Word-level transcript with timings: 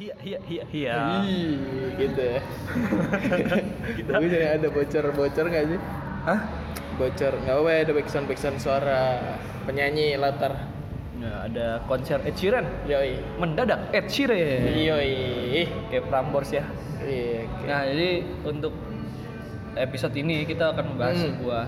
Iya, 0.00 0.14
iya, 0.24 0.38
iya, 0.48 0.62
iya. 0.72 0.94
Ih, 1.28 1.60
gitu 2.00 2.20
ya. 2.24 2.40
Tapi 4.08 4.24
jadi 4.26 4.46
ada 4.56 4.68
bocor-bocor 4.72 5.44
nggak 5.44 5.64
sih? 5.68 5.80
Hah? 6.24 6.40
Bocor, 6.96 7.32
nggak 7.36 7.52
apa-apa 7.52 7.70
ya 7.70 7.80
ada 7.84 7.92
backsound 7.92 8.24
backsound 8.24 8.58
suara 8.58 9.20
penyanyi 9.68 10.16
latar. 10.16 10.56
Nah, 11.20 11.44
ada 11.44 11.84
konser 11.84 12.16
Ed 12.24 12.32
Sheeran. 12.32 12.64
Yoi. 12.88 13.20
Mendadak 13.36 13.92
Ed 13.92 14.08
Sheeran. 14.08 14.72
Yoi. 14.72 15.68
Kayak 15.92 16.04
Prambors 16.08 16.48
ya. 16.48 16.64
Iya. 17.04 17.44
oke. 17.44 17.64
Nah, 17.68 17.80
jadi 17.84 18.10
untuk 18.48 18.72
episode 19.76 20.16
ini 20.16 20.48
kita 20.48 20.72
akan 20.72 20.96
membahas 20.96 21.16
Hmm. 21.20 21.28
sebuah 21.36 21.64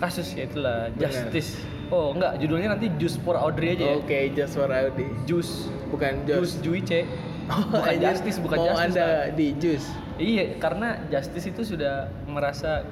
kasus 0.00 0.32
yaitulah 0.32 0.88
Benar. 0.96 1.04
Justice. 1.28 1.60
Oh, 1.92 2.16
enggak, 2.16 2.40
judulnya 2.40 2.72
nanti 2.72 2.88
Juice 2.96 3.20
for 3.20 3.36
Audrey 3.36 3.76
aja 3.76 3.92
ya. 3.92 3.96
Oke, 4.00 4.32
just 4.32 4.56
for 4.56 4.72
Audi. 4.72 5.04
Juice. 5.28 5.68
Bukan 5.92 6.24
Juice 6.24 6.56
just. 6.56 6.64
Juice. 6.64 7.04
Bukan 7.46 7.90
Anjir, 7.90 8.04
Justice, 8.08 8.38
bukan 8.38 8.56
mau 8.56 8.66
Justice. 8.66 8.84
Anda 8.86 9.06
Pak. 9.06 9.24
di 9.34 9.46
jus. 9.56 9.84
Iya, 10.16 10.44
karena 10.56 10.88
Justice 11.06 11.46
itu 11.46 11.62
sudah 11.66 11.94
merasa 12.24 12.82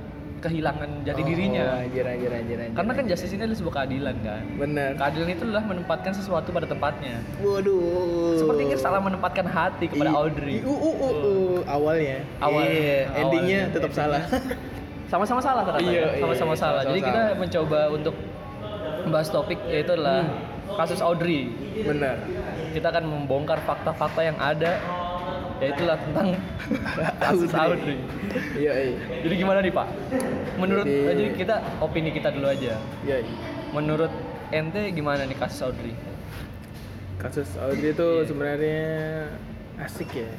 kehilangan 0.41 1.07
jati 1.07 1.23
dirinya. 1.23 1.63
Oh, 1.71 1.79
anjir, 1.79 2.03
anjir, 2.03 2.27
anjir, 2.29 2.59
anjir. 2.59 2.75
Karena 2.75 2.93
kan 2.93 3.05
justice 3.07 3.31
ini 3.31 3.47
adalah 3.47 3.55
sebuah 3.57 3.75
keadilan 3.79 4.15
kan. 4.21 4.43
benar. 4.59 4.91
Keadilan 4.99 5.29
itu 5.31 5.43
adalah 5.47 5.63
menempatkan 5.63 6.13
sesuatu 6.13 6.51
pada 6.51 6.67
tempatnya. 6.67 7.23
Waduh. 7.39 8.35
Sepertinya 8.35 8.75
salah 8.75 8.99
menempatkan 8.99 9.47
hati 9.47 9.87
kepada 9.87 10.11
I- 10.11 10.19
Audrey. 10.19 10.59
i- 10.59 10.67
Uh, 10.67 10.75
uh, 10.75 10.95
uh, 10.99 11.15
uh. 11.15 11.57
Awalnya. 11.65 12.27
Awal- 12.43 12.67
Iya, 12.67 12.99
endingnya 13.15 13.61
awalnya. 13.63 13.75
tetap 13.79 13.93
salah. 13.95 14.23
Sama-sama 15.15 15.39
salah 15.39 15.63
ternyata. 15.63 15.87
Iya, 15.87 15.95
ya? 15.95 16.07
iya, 16.11 16.21
Sama-sama 16.21 16.55
salah. 16.57 16.83
Jadi 16.83 16.99
sama-sama 16.99 17.07
kita 17.07 17.23
salah. 17.23 17.39
mencoba 17.39 17.81
untuk 17.95 18.15
membahas 19.03 19.29
topik 19.31 19.59
yaitu 19.69 19.91
adalah 19.93 20.21
Hmm. 20.25 20.75
kasus 20.75 20.99
Audrey. 20.99 21.55
benar. 21.79 22.19
Kita 22.73 22.89
akan 22.89 23.05
membongkar 23.05 23.61
fakta-fakta 23.61 24.21
yang 24.23 24.37
ada 24.37 24.81
yaitulah 25.59 25.95
tentang 25.95 26.35
kasus 27.23 27.53
Audrey. 27.53 28.01
Iya, 28.53 28.73
iya. 28.75 28.97
Jadi 29.23 29.35
gimana 29.37 29.61
nih 29.61 29.71
Pak? 29.71 29.87
Menurut 30.57 30.83
Jadi- 30.83 31.07
jadi 31.07 31.23
kita 31.37 31.55
opini 31.79 32.11
kita 32.11 32.29
dulu 32.29 32.49
aja. 32.49 32.75
Iya. 33.03 33.23
Menurut 33.71 34.11
ente 34.51 34.91
gimana 34.91 35.23
nih 35.23 35.37
kasus 35.37 35.63
Audrey? 35.63 35.95
Kasus 37.17 37.47
Audrey 37.57 37.93
itu 37.93 38.09
Iya. 38.19 38.27
sebenarnya 38.27 38.83
asik 39.79 40.11
ya. 40.17 40.31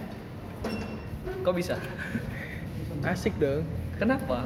Kok 1.40 1.54
bisa? 1.54 1.80
Asik 3.02 3.38
dong. 3.38 3.64
Kenapa? 3.96 4.44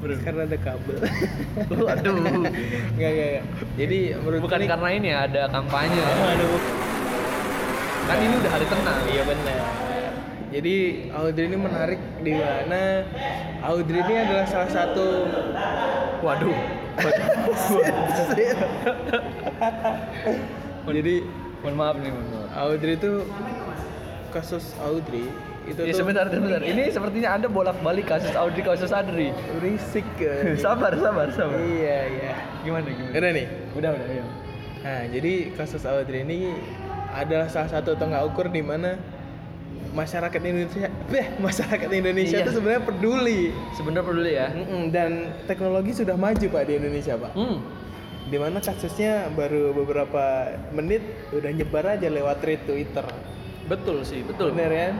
Bro. 0.00 0.16
Karena 0.18 0.42
ada 0.42 0.56
kabel. 0.56 0.96
Waduh. 1.86 2.14
Enggak, 2.16 2.50
enggak, 2.96 3.28
enggak. 3.28 3.44
Jadi 3.76 3.98
menurut 4.16 4.42
Bukan 4.42 4.58
ini- 4.58 4.70
karena 4.70 4.88
ini 4.90 5.08
ya, 5.08 5.18
ada 5.28 5.42
kampanye. 5.46 6.02
Aduh. 6.02 6.89
Kan 8.10 8.18
ini 8.18 8.34
udah 8.42 8.50
hari 8.50 8.66
tenang. 8.66 8.98
Iya 9.06 9.22
benar. 9.22 9.58
Jadi 10.50 10.76
Audrey 11.14 11.46
ini 11.46 11.58
menarik 11.62 12.00
di 12.26 12.34
mana 12.34 13.06
Audrey 13.62 14.02
ini 14.02 14.14
adalah 14.18 14.46
salah 14.50 14.66
satu 14.66 15.30
Waduh. 16.26 16.58
Jadi 20.90 21.14
Mohon 21.60 21.76
maaf 21.76 21.96
nih, 22.00 22.08
mohon 22.08 22.26
maaf. 22.32 22.48
Audrey 22.56 22.94
itu 22.96 23.12
kasus 24.32 24.72
Audrey 24.80 25.28
itu 25.68 25.80
Ya 25.84 25.92
tuh 25.92 26.00
sebentar, 26.00 26.24
sebentar. 26.32 26.64
Ini 26.64 26.88
sepertinya 26.88 27.36
Anda 27.36 27.52
bolak-balik 27.52 28.08
kasus 28.08 28.32
Audrey, 28.32 28.64
kasus 28.64 28.88
Adri. 28.88 29.28
berisik 29.60 30.08
ya. 30.16 30.50
sabar, 30.64 30.96
sabar, 30.96 31.28
sabar. 31.36 31.60
iya 31.60 32.08
iya. 32.08 32.32
Gimana, 32.64 32.88
gimana? 32.88 33.12
Udah 33.12 33.30
nih. 33.36 33.46
Udah, 33.76 33.90
udah, 33.92 34.08
ya. 34.08 34.24
Nah, 34.80 35.02
jadi 35.12 35.32
kasus 35.52 35.84
Audrey 35.84 36.24
ini 36.24 36.56
adalah 37.12 37.50
salah 37.50 37.70
satu 37.70 37.94
tengah 37.94 38.22
ukur 38.24 38.48
di 38.48 38.62
mana 38.62 38.96
masyarakat 39.90 40.38
Indonesia, 40.38 40.86
beh, 41.10 41.26
masyarakat 41.42 41.90
Indonesia 41.90 42.38
Iya. 42.38 42.46
itu 42.46 42.52
sebenarnya 42.54 42.82
peduli. 42.86 43.40
Sebentar 43.74 44.02
peduli 44.06 44.38
ya. 44.38 44.48
Mm-mm, 44.54 44.94
dan 44.94 45.34
teknologi 45.50 45.90
sudah 45.90 46.14
maju 46.14 46.46
Pak 46.46 46.62
di 46.62 46.72
Indonesia, 46.78 47.18
Pak. 47.18 47.32
Hmm. 47.34 47.58
Di 48.30 48.38
mana 48.38 48.62
kasusnya 48.62 49.26
baru 49.34 49.74
beberapa 49.74 50.54
menit 50.70 51.02
udah 51.34 51.50
nyebar 51.50 51.98
aja 51.98 52.06
lewat 52.06 52.38
Twitter. 52.62 53.02
Betul 53.66 54.06
sih, 54.06 54.22
betul. 54.22 54.54
Bener 54.54 54.70
ya? 54.70 54.90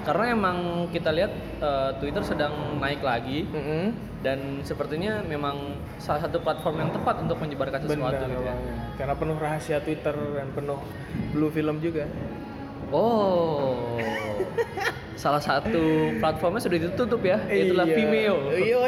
Karena 0.00 0.24
emang 0.30 0.56
kita 0.88 1.10
lihat 1.10 1.32
eh, 1.58 1.90
Twitter 1.98 2.22
sedang 2.22 2.52
naik 2.76 3.00
lagi 3.00 3.44
Mm-mm. 3.46 3.92
dan 4.20 4.38
sepertinya 4.60 5.20
memang 5.20 5.76
salah 5.96 6.20
satu 6.20 6.40
platform 6.40 6.76
yang 6.78 6.90
tepat 6.90 7.20
untuk 7.20 7.36
menyebarkan 7.36 7.80
sesuatu 7.80 8.16
Benar, 8.16 8.26
gitu 8.26 8.42
ya. 8.42 8.54
Karena 8.96 9.14
penuh 9.14 9.36
rahasia 9.36 9.78
Twitter 9.78 10.12
dan 10.12 10.48
penuh 10.50 10.80
blue 11.30 11.48
film 11.48 11.78
juga. 11.78 12.08
Oh. 12.90 14.00
salah 15.14 15.36
satu 15.38 16.16
platformnya 16.16 16.64
sudah 16.64 16.80
ditutup 16.80 17.20
ya, 17.20 17.36
itulah 17.46 17.84
Iya. 17.84 17.92
Vimeo. 17.94 18.36
Iya. 18.50 18.78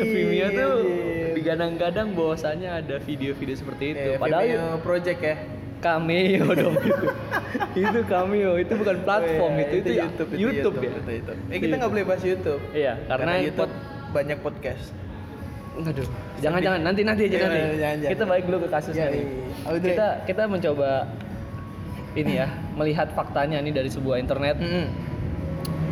Vimeo 0.14 0.46
tuh 0.48 0.72
Anjing. 0.78 1.34
digadang-gadang 1.34 2.08
bahwasannya 2.14 2.70
ada 2.70 2.96
video-video 2.96 3.54
seperti 3.58 3.84
itu. 3.90 4.08
Eh, 4.14 4.16
Padahal 4.16 4.46
Vimeo 4.46 4.78
project 4.78 5.20
ya. 5.20 5.36
Cameo 5.82 6.46
dong 6.52 6.76
itu. 6.86 7.06
itu 7.74 8.00
cameo, 8.06 8.54
itu 8.54 8.72
bukan 8.72 8.96
platform 9.02 9.52
Oh, 9.52 9.58
iya, 9.58 9.66
itu, 9.66 9.76
itu, 9.76 9.90
YouTube, 9.98 10.30
itu 10.30 10.38
YouTube, 10.40 10.74
ya. 10.78 10.90
itu 10.94 11.10
YouTube. 11.12 11.38
Eh 11.50 11.58
kita 11.58 11.74
nggak 11.76 11.90
boleh 11.90 12.04
bahas 12.04 12.22
YouTube. 12.22 12.62
Iya, 12.72 12.92
karena, 13.04 13.32
YouTube 13.40 13.58
pod- 13.60 13.78
banyak 14.12 14.38
podcast. 14.40 14.84
Aduh, 15.74 16.04
jangan-jangan 16.38 16.80
nanti 16.82 17.00
nanti 17.00 17.22
aja 17.26 17.36
nanti. 17.42 17.58
jangan, 17.74 17.96
jangan. 17.98 18.12
Kita 18.12 18.24
balik 18.24 18.44
dulu 18.44 18.58
ke 18.60 18.68
kasusnya 18.70 19.04
Ya, 19.04 19.10
nih. 19.10 19.20
iya. 19.20 19.66
Audrey. 19.66 19.88
Kita 19.90 20.06
kita 20.24 20.42
mencoba 20.46 20.90
ini 22.12 22.32
ya, 22.34 22.46
melihat 22.72 23.08
faktanya 23.10 23.56
ini 23.58 23.70
dari 23.70 23.88
sebuah 23.88 24.16
internet. 24.16 24.60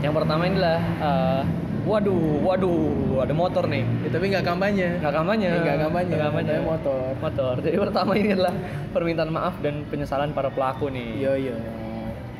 Yang 0.00 0.14
pertama 0.14 0.42
inilah 0.44 0.78
eh, 1.00 1.42
waduh, 1.90 2.22
waduh, 2.46 3.26
ada 3.26 3.34
motor 3.34 3.64
nih. 3.66 3.82
Ya, 4.06 4.08
tapi 4.14 4.24
nggak 4.30 4.44
kampanye. 4.46 4.88
Nggak 5.02 5.14
kampanye. 5.18 5.48
Nggak 5.50 5.78
kampanye. 5.82 6.10
Nggak 6.14 6.22
kampanye. 6.30 6.52
Tapi 6.54 6.64
motor. 6.66 7.02
Motor. 7.18 7.54
Jadi 7.66 7.76
pertama 7.76 8.12
ini 8.14 8.28
adalah 8.38 8.54
permintaan 8.94 9.30
maaf 9.34 9.54
dan 9.58 9.82
penyesalan 9.90 10.30
para 10.30 10.48
pelaku 10.54 10.86
nih. 10.88 11.08
Iya 11.18 11.32
iya. 11.34 11.56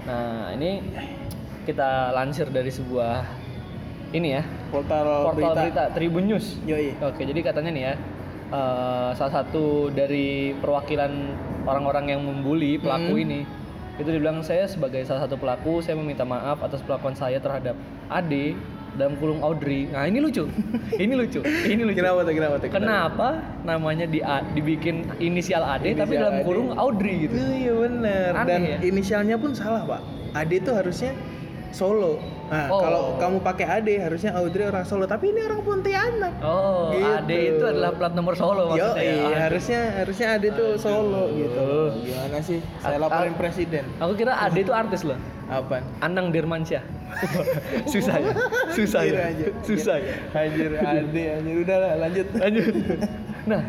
Nah, 0.07 0.55
ini 0.55 0.81
kita 1.67 2.15
lansir 2.17 2.49
dari 2.49 2.71
sebuah 2.73 3.27
ini 4.11 4.29
ya, 4.35 4.43
Portal, 4.75 5.31
portal 5.31 5.55
berita, 5.55 5.85
Tribun 5.95 6.25
News. 6.27 6.59
Yoi. 6.67 6.99
Oke, 6.99 7.23
jadi 7.23 7.47
katanya 7.47 7.71
nih 7.71 7.83
ya, 7.87 7.95
eh, 8.51 9.11
salah 9.15 9.33
satu 9.43 9.87
dari 9.95 10.51
perwakilan 10.59 11.13
orang-orang 11.63 12.19
yang 12.19 12.21
membuli 12.27 12.75
pelaku 12.75 13.15
Hmm. 13.15 13.25
ini, 13.29 13.41
itu 14.03 14.11
dibilang 14.11 14.43
saya 14.43 14.67
sebagai 14.67 15.07
salah 15.07 15.31
satu 15.31 15.39
pelaku, 15.39 15.79
saya 15.79 15.95
meminta 15.95 16.27
maaf 16.27 16.59
atas 16.59 16.83
pelakuan 16.83 17.15
saya 17.15 17.39
terhadap 17.39 17.79
Ade 18.11 18.59
dalam 18.93 19.15
kurung 19.17 19.41
Audrey. 19.41 19.87
Nah 19.87 20.05
ini 20.05 20.19
lucu, 20.19 20.45
ini 21.03 21.13
lucu, 21.13 21.41
ini 21.43 21.81
lucu. 21.81 21.97
Kenapa 21.97 22.21
tuh? 22.21 22.33
Kenapa 22.33 22.55
tuh? 22.57 22.69
Kenapa 22.69 23.29
namanya 23.63 24.05
di 24.05 24.19
dibikin 24.53 24.97
inisial 25.19 25.63
Ade 25.63 25.93
tapi 25.93 26.15
Inisial 26.15 26.23
dalam 26.23 26.35
Ade. 26.37 26.45
kurung 26.45 26.69
Audrey 26.75 27.15
gitu? 27.23 27.35
Iya 27.35 27.73
benar. 27.77 28.31
Aneh 28.37 28.47
Dan 28.47 28.61
ya? 28.65 28.79
inisialnya 28.83 29.37
pun 29.37 29.51
salah 29.53 29.83
pak. 29.85 30.01
Ade 30.33 30.59
itu 30.59 30.71
harusnya 30.71 31.13
Solo. 31.71 32.19
Nah 32.51 32.67
Oh. 32.67 32.83
kalau 32.83 33.03
kamu 33.15 33.37
pakai 33.41 33.67
Ade 33.73 33.95
harusnya 33.97 34.35
Audrey 34.35 34.65
orang 34.65 34.83
Solo. 34.83 35.07
Tapi 35.07 35.31
ini 35.31 35.39
orang 35.41 35.63
Pontianak. 35.63 36.35
Oh, 36.41 36.91
Gitu. 36.91 37.07
Ade 37.07 37.39
itu 37.49 37.65
adalah 37.65 37.91
plat 37.93 38.11
nomor 38.11 38.35
Solo 38.35 38.75
Yo, 38.75 38.91
maksudnya. 38.91 38.99
ya? 39.01 39.15
iya, 39.23 39.39
harusnya 39.41 39.81
harusnya 39.97 40.27
Ade 40.35 40.49
tuh 40.51 40.69
Aduh. 40.69 40.83
Solo 40.83 41.23
gitu. 41.33 41.67
Gimana 42.03 42.39
sih? 42.41 42.59
Saya 42.77 42.99
laporin 42.99 43.33
a- 43.33 43.39
presiden. 43.39 43.87
Aku 43.97 44.13
kira 44.15 44.35
Ade 44.37 44.61
itu 44.61 44.75
artis 44.75 45.03
loh. 45.03 45.15
Apaan? 45.47 45.83
Anang 46.01 46.31
Dirmansyah. 46.31 46.83
susah 47.93 48.17
ya, 48.17 48.33
susah 48.71 49.01
Anjir, 49.03 49.15
ya, 49.15 49.25
anjir. 49.27 49.51
susah 49.63 49.97
ya. 49.99 50.15
Anjir, 50.33 50.71
Ade, 50.75 51.25
anjir. 51.35 51.55
Udah 51.61 51.77
lah, 51.77 51.93
lanjut. 51.99 52.27
Lanjut. 52.33 52.75
Nah, 53.43 53.61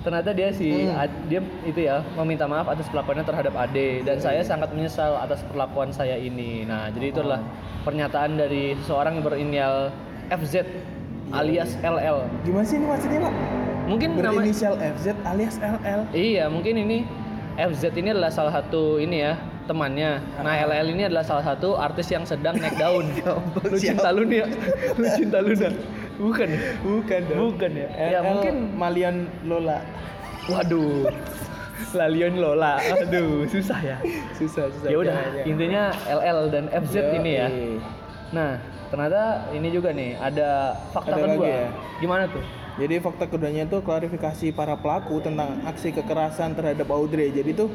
ternyata 0.00 0.30
dia 0.30 0.48
si 0.50 0.68
Hmm. 0.84 1.00
Ad- 1.00 1.20
dia 1.26 1.40
itu 1.62 1.80
ya 1.80 1.96
meminta 2.14 2.44
maaf 2.44 2.68
atas 2.68 2.86
perlakuannya 2.86 3.24
terhadap 3.24 3.54
Ade 3.54 4.02
dan 4.02 4.16
saya 4.18 4.40
sangat 4.40 4.68
menyesal 4.70 5.16
atas 5.16 5.40
perlakuan 5.44 5.90
saya 5.90 6.14
ini. 6.14 6.62
Nah, 6.62 6.88
jadi 6.88 7.10
itu 7.10 7.18
adalah 7.18 7.40
pernyataan 7.82 8.36
dari 8.36 8.76
seseorang 8.78 9.16
yang 9.16 9.24
berinisial 9.24 9.74
FZ 10.28 10.54
alias 11.30 11.76
LL. 11.80 12.28
Gimana 12.42 12.64
sih 12.64 12.76
ini 12.76 12.86
maksudnya 12.86 13.20
pak? 13.22 13.34
Mungkin 13.84 14.08
nama 14.16 14.32
Berinisial 14.34 14.74
FZ 14.76 15.12
alias 15.24 15.56
LL. 15.58 16.00
Iya, 16.10 16.48
mungkin 16.48 16.74
ini 16.78 17.04
FZ 17.54 17.92
ini 17.94 18.12
adalah 18.12 18.32
salah 18.32 18.52
satu 18.54 18.96
ini 18.96 19.20
ya 19.20 19.36
temannya. 19.64 20.20
Nah, 20.40 20.54
LL 20.64 20.86
ini 20.92 21.02
adalah 21.08 21.24
salah 21.24 21.44
satu 21.44 21.76
artis 21.76 22.08
yang 22.12 22.24
sedang 22.24 22.56
naik 22.60 22.76
daun. 22.76 23.08
Goblok, 23.18 23.72
lu 23.72 23.76
cinta 23.80 24.08
siapa? 24.08 24.16
Luna, 24.16 24.42
lu 24.96 25.06
cinta 25.16 25.38
Luna. 25.40 25.68
Bukan 26.14 26.46
ya? 26.46 26.60
Bukan 26.80 27.20
dong. 27.26 27.38
Bukan 27.50 27.70
ya? 27.74 27.88
Ya 27.90 28.20
LL 28.20 28.26
mungkin 28.28 28.54
Malian 28.76 29.16
Lola. 29.48 29.78
waduh. 30.44 31.08
Lalion 31.94 32.38
Lola. 32.38 32.78
Aduh, 32.78 33.46
susah 33.50 33.78
ya. 33.82 33.96
Susah, 34.38 34.70
susah. 34.70 34.88
Ya 34.90 34.96
udah, 34.98 35.16
intinya 35.42 35.90
LL 36.06 36.38
dan 36.50 36.64
FZ 36.70 36.94
Yo, 36.94 37.04
ini 37.18 37.32
ya. 37.34 37.48
Nah, 38.30 38.58
ternyata 38.90 39.46
ini 39.50 39.68
juga 39.74 39.90
nih 39.90 40.14
ada 40.18 40.78
fakta 40.94 41.18
Ada 41.18 41.22
kedua. 41.26 41.34
lagi 41.34 41.50
ya? 41.50 41.66
Gimana 41.98 42.24
tuh? 42.30 42.44
Jadi 42.74 42.98
fakta 42.98 43.30
keduanya 43.30 43.70
itu 43.70 43.78
klarifikasi 43.78 44.50
para 44.50 44.74
pelaku 44.74 45.22
tentang 45.22 45.62
aksi 45.62 45.94
kekerasan 45.94 46.58
terhadap 46.58 46.90
Audrey. 46.90 47.30
Jadi 47.30 47.54
tuh 47.54 47.70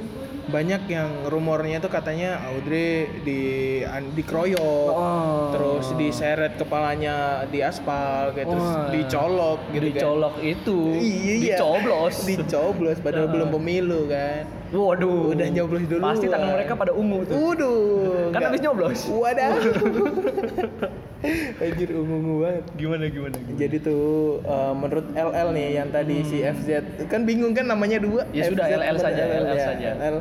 banyak 0.49 0.91
yang 0.91 1.07
rumornya 1.31 1.79
tuh 1.79 1.87
katanya 1.87 2.43
Audrey 2.51 3.07
di 3.23 3.41
dikeroyok, 3.87 4.91
Oh. 4.91 5.55
terus 5.55 5.87
diseret 5.95 6.59
kepalanya 6.59 7.47
di 7.47 7.63
aspal, 7.63 8.35
kayak 8.35 8.49
terus 8.49 8.67
Wah. 8.67 8.91
dicolok 8.91 9.59
gitu 9.71 9.87
kan. 9.87 9.95
Dicolok 9.95 10.35
itu. 10.43 10.79
Iya, 10.99 11.33
iya. 11.33 11.55
Dicoblos. 11.55 12.15
Dicoblos 12.29 12.97
padahal 12.99 13.27
Ah. 13.29 13.31
belum 13.31 13.49
pemilu 13.55 14.01
kan. 14.11 14.43
Waduh. 14.69 15.31
Udah 15.31 15.47
nyoblos 15.47 15.83
dulu. 15.87 16.03
Pasti 16.03 16.27
tangan 16.27 16.49
mereka 16.53 16.75
pada 16.75 16.91
ungu 16.91 17.23
tuh. 17.23 17.33
Waduh. 17.39 18.29
Kan 18.35 18.41
habis 18.43 18.59
nyoblos. 18.59 18.99
Wadah. 19.07 19.49
Anjir 21.63 21.89
ungu-ungu 21.91 22.35
banget. 22.41 22.65
Gimana 22.75 23.05
gimana? 23.07 23.35
Jadi 23.53 23.77
tuh 23.79 24.03
eh, 24.39 24.73
menurut 24.73 25.07
LL 25.11 25.49
nih 25.51 25.67
yang 25.75 25.89
tadi 25.91 26.15
si 26.23 26.37
FZ 26.39 26.69
kan 27.07 27.27
bingung 27.27 27.51
kan 27.51 27.67
namanya 27.67 27.99
dua. 27.99 28.23
Hmm. 28.23 28.35
Ya 28.35 28.43
sudah, 28.47 28.65
FZ 28.65 28.73
LL 28.73 28.95
sama 28.95 29.05
saja, 29.05 29.21
LL 29.25 29.45
ya, 29.49 29.65
saja. 29.67 29.89
LL. 29.97 30.17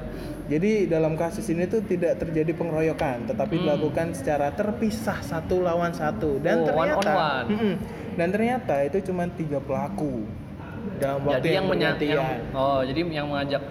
Jadi 0.49 0.71
dalam 0.89 1.13
kasus 1.13 1.45
ini 1.47 1.69
tuh 1.69 1.85
tidak 1.85 2.17
terjadi 2.17 2.57
pengeroyokan, 2.57 3.29
tetapi 3.29 3.55
Hmm. 3.55 3.63
dilakukan 3.69 4.07
secara 4.17 4.49
terpisah 4.51 5.21
satu 5.21 5.61
lawan 5.61 5.93
satu 5.93 6.41
dan 6.41 6.65
Oh, 6.65 6.73
one 6.73 6.89
on 6.89 6.99
ternyata 6.99 7.13
one. 7.13 7.47
Mm-mm. 7.53 7.75
dan 8.17 8.29
ternyata 8.33 8.75
itu 8.83 8.99
cuma 9.05 9.29
tiga 9.29 9.61
pelaku 9.61 10.25
dalam 10.97 11.21
waktu 11.23 11.37
Jadi 11.39 11.49
yang, 11.53 11.67
yang, 11.71 11.95
yang 12.01 12.27
oh 12.51 12.81
jadi 12.81 13.01
yang 13.13 13.29
mengajak 13.29 13.63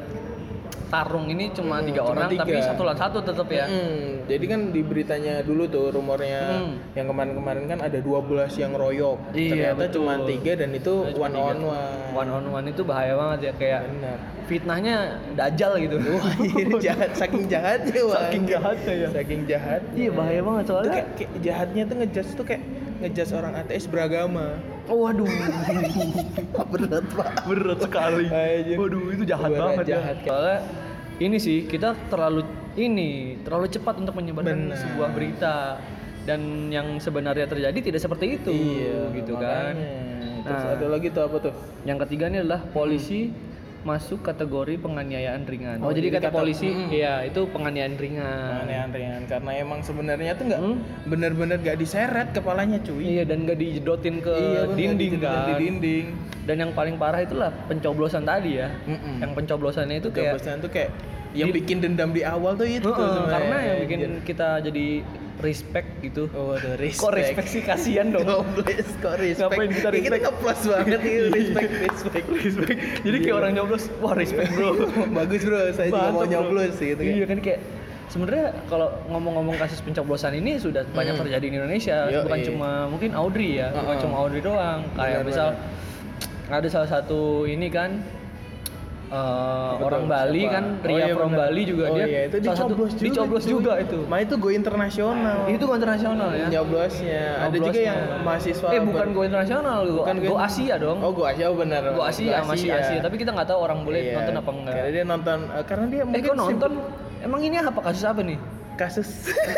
tarung 0.87 1.27
ini 1.27 1.51
cuma 1.51 1.77
Hmm, 1.77 1.85
tiga 1.85 2.01
cuma 2.01 2.11
orang 2.17 2.29
tapi 2.31 2.51
tiga. 2.53 2.65
satu 2.65 2.81
lawan 2.81 2.95
satu 2.97 3.17
tetap 3.19 3.47
ya. 3.47 3.65
Mm-mm. 3.65 4.23
Jadi 4.25 4.45
kan 4.45 4.59
di 4.69 4.81
beritanya 4.81 5.33
dulu 5.39 5.63
tuh 5.65 5.85
rumornya 5.89 6.41
Hmm. 6.57 6.73
yang 6.93 7.05
kemarin-kemarin 7.05 7.63
kan 7.65 7.79
ada 7.81 7.97
12 7.97 8.55
yang 8.55 8.71
royok. 8.71 9.17
Iya, 9.31 9.51
Ternyata 9.73 9.81
betul. 9.81 9.95
cuma 9.97 10.13
tiga 10.23 10.51
dan 10.55 10.69
itu 10.71 10.93
Nah, 11.05 11.19
one 11.19 11.35
on 11.35 11.57
one. 11.61 11.91
One 12.13 12.29
on 12.31 12.45
one 12.49 12.65
itu 12.65 12.81
bahaya 12.81 13.13
banget 13.13 13.39
ya 13.41 13.53
kayak 13.53 13.81
Benar. 13.85 14.17
fitnahnya 14.45 14.95
dajal 15.33 15.71
gitu. 15.77 15.95
Wah, 16.15 16.33
ini 16.39 16.73
jahat 16.85 17.11
saking 17.13 17.45
jahatnya, 17.45 18.01
Wah. 18.01 18.15
Saking 18.23 18.43
jahatnya 18.45 18.93
ya. 18.95 19.07
Saking 19.11 19.41
jahat. 19.45 19.81
Iya 19.91 20.09
bahaya 20.11 20.41
banget 20.41 20.63
Itu 20.63 20.71
soalnya. 20.71 20.93
kayak, 20.93 21.07
kayak 21.15 21.31
jahatnya 21.41 21.83
tuh 21.83 21.95
ngejudge 21.97 22.31
tuh 22.33 22.45
kayak 22.45 22.63
ngejudge 22.97 23.31
orang 23.33 23.53
ateis 23.53 23.85
beragama. 23.85 24.47
Oh, 24.87 25.03
waduh. 25.03 25.27
Berat, 26.71 27.05
Pak. 27.11 27.29
Berat 27.43 27.79
sekali. 27.81 28.25
Waduh, 28.73 29.03
itu 29.11 29.23
jahat 29.23 29.49
Berat, 29.49 29.61
banget 29.75 29.85
jahat. 29.91 30.15
ya. 30.19 30.25
Soalnya 30.25 30.57
ini 31.17 31.37
sih 31.37 31.65
kita 31.65 31.91
terlalu 32.07 32.47
ini 32.77 33.09
terlalu 33.41 33.67
cepat 33.67 33.97
untuk 33.97 34.15
menyebarkan 34.15 34.69
Benar. 34.69 34.77
sebuah 34.77 35.09
berita 35.11 35.55
dan 36.23 36.39
yang 36.69 36.99
sebenarnya 36.99 37.47
terjadi 37.47 37.79
tidak 37.81 37.99
seperti 37.99 38.37
itu 38.37 38.53
gitu 39.11 39.33
kan. 39.35 39.73
makanya. 39.73 40.05
Terus 40.37 40.63
Nah. 40.63 40.75
ada 40.77 40.87
lagi 40.87 41.07
tuh 41.09 41.23
apa 41.23 41.37
tuh? 41.41 41.53
Yang 41.83 41.97
ketiga 42.07 42.23
ini 42.29 42.37
adalah 42.39 42.61
polisi 42.65 43.31
masuk 43.79 44.19
kategori 44.19 44.77
penganiayaan 44.77 45.43
ringan. 45.43 45.77
Oh, 45.79 45.89
Oh, 45.89 45.91
jadi, 45.91 46.09
jadi 46.09 46.17
kata 46.19 46.29
polisi, 46.31 46.67
Mm. 46.67 46.89
iya 46.89 47.23
itu 47.23 47.45
penganiayaan 47.45 47.95
ringan. 47.95 48.51
Aneh-aneh 48.63 49.23
karena 49.27 49.51
emang 49.55 49.79
sebenarnya 49.79 50.33
tuh 50.33 50.45
nggak 50.45 50.59
Hmm. 50.59 50.77
bener-bener 51.05 51.57
gak 51.57 51.77
diseret 51.77 52.27
kepalanya 52.31 52.77
cuy. 52.79 53.15
Iya 53.15 53.23
dan 53.23 53.43
gak 53.43 53.57
dijedotin 53.57 54.19
ke 54.19 54.33
Iya, 54.33 54.61
dinding 54.69 55.13
kan. 55.17 55.45
di 55.47 55.53
dinding. 55.61 56.05
Dan 56.43 56.55
yang 56.57 56.71
paling 56.71 56.95
parah 56.95 57.19
itulah 57.19 57.51
pencoblosan 57.67 58.23
tadi 58.23 58.57
ya. 58.57 58.71
Mm-mm. 58.83 59.19
Yang 59.19 59.31
pencoblosannya 59.35 59.97
itu 59.97 60.09
kayak 60.09 60.35
Coblosan 60.35 60.57
tuh 60.59 60.69
kayak 60.69 60.91
yang 61.33 61.51
Di- 61.51 61.59
bikin 61.59 61.77
dendam 61.77 62.11
di 62.11 62.23
awal 62.23 62.55
tuh 62.55 62.65
itu 62.65 62.87
sebenarnya. 62.87 63.29
karena 63.29 63.57
yang 63.61 63.77
bikin 63.83 63.97
Anjir. 64.01 64.11
kita 64.25 64.47
jadi 64.63 64.87
respect 65.37 66.01
gitu. 66.01 66.25
Oh, 66.33 66.57
aduh, 66.57 66.73
respect. 66.75 66.97
Kok 66.99 67.13
respect 67.13 67.47
sih 67.47 67.61
kasihan 67.61 68.09
dong. 68.09 68.25
Gobles, 68.25 68.89
kok 68.97 69.21
respect. 69.21 69.53
Ngapain 69.53 69.69
kita 69.69 69.87
Kita 69.87 69.93
respect? 69.93 70.23
nge-plus 70.25 70.61
banget 70.65 70.99
nih, 70.99 71.15
respect, 71.29 71.71
respect. 71.79 72.25
respect. 72.33 72.77
Jadi 73.05 73.17
kayak 73.21 73.35
orang 73.35 73.51
nyoblos, 73.67 73.83
wah 73.99 74.13
respect 74.13 74.49
bro. 74.49 74.69
Bagus 75.17 75.41
bro, 75.43 75.59
saya 75.71 75.87
juga 75.89 76.09
mau 76.09 76.23
nyoblos 76.23 76.75
gitu 76.75 76.95
kan. 76.97 77.13
Iya 77.13 77.25
kan 77.25 77.37
kayak 77.37 77.59
sebenarnya 78.07 78.47
kalau 78.65 78.87
ngomong-ngomong 79.07 79.55
kasus 79.57 79.83
pencoblosan 79.83 80.31
ini 80.33 80.55
sudah 80.55 80.87
banyak 80.87 81.13
Hmm. 81.13 81.21
terjadi 81.27 81.45
di 81.45 81.55
Indonesia, 81.55 81.97
Yo, 82.07 82.23
bukan 82.23 82.39
iya. 82.39 82.47
cuma 82.47 82.69
mungkin 82.87 83.11
Audrey 83.11 83.59
ya, 83.59 83.67
bukan 83.69 83.83
Uh-uh. 83.91 84.03
cuma 84.03 84.15
Audrey 84.17 84.39
doang. 84.39 84.79
Kayak 84.95 85.19
Benar, 85.19 85.27
misal 85.27 85.47
ada 86.47 86.67
salah 86.71 86.89
satu 86.89 87.19
ini 87.43 87.67
kan 87.67 87.99
eh, 89.07 89.71
Betul, 89.73 89.85
orang 89.85 90.03
Bali 90.05 90.41
siapa? 90.41 90.53
kan 90.53 90.63
Oh, 90.67 90.85
Ria 90.85 90.97
iya, 90.97 91.13
from. 91.13 91.31
Bali 91.31 91.61
juga 91.63 91.83
oh, 91.85 91.95
dia 91.95 92.05
iya, 92.05 92.19
itu 92.25 92.35
salah 92.37 92.43
satu- 92.43 92.67
dicoblos 92.67 92.91
juga. 92.91 93.05
dicoblos 93.05 93.45
juga 93.45 93.71
itu. 93.79 93.99
Mah 94.05 94.19
itu 94.19 94.33
go 94.35 94.49
internasional. 94.51 95.37
Itu 95.47 95.63
go 95.63 95.73
internasional 95.73 96.29
ya. 96.31 96.45
nyoblosnya. 96.49 97.23
Ada 97.41 97.57
juga 97.57 97.79
yang 97.81 97.99
mahasiswa 98.21 98.67
Eh 98.69 98.81
bukan 98.81 99.07
go 99.09 99.21
internasional, 99.23 99.77
go, 99.83 100.01
Bukan 100.01 100.15
go 100.21 100.35
Asia 100.37 100.75
dong. 100.75 100.97
Oh, 100.99 101.11
go 101.11 101.23
Asia 101.23 101.45
oh, 101.45 101.55
benar. 101.55 101.81
Go 101.89 102.03
Asia 102.03 102.43
masih 102.43 102.69
Asia, 102.69 102.99
tapi 102.99 103.15
kita 103.15 103.31
nggak 103.31 103.47
tahu 103.47 103.59
orang 103.59 103.81
boleh 103.81 103.99
Iya. 104.03 104.13
nonton 104.17 104.35
apa 104.35 104.51
enggak. 104.51 104.73
Karena 104.75 104.91
dia 104.91 105.03
nonton 105.03 105.39
eh, 105.49 105.63
karena 105.63 105.85
dia 105.87 105.97
Eh 105.97 106.05
mungkin 106.05 106.23
kok 106.25 106.37
nonton? 106.37 106.71
Emang 107.17 107.41
ini 107.41 107.55
apa 107.57 107.79
kasus 107.81 108.03
apa 108.03 108.21
nih? 108.21 108.39
kasus 108.77 109.09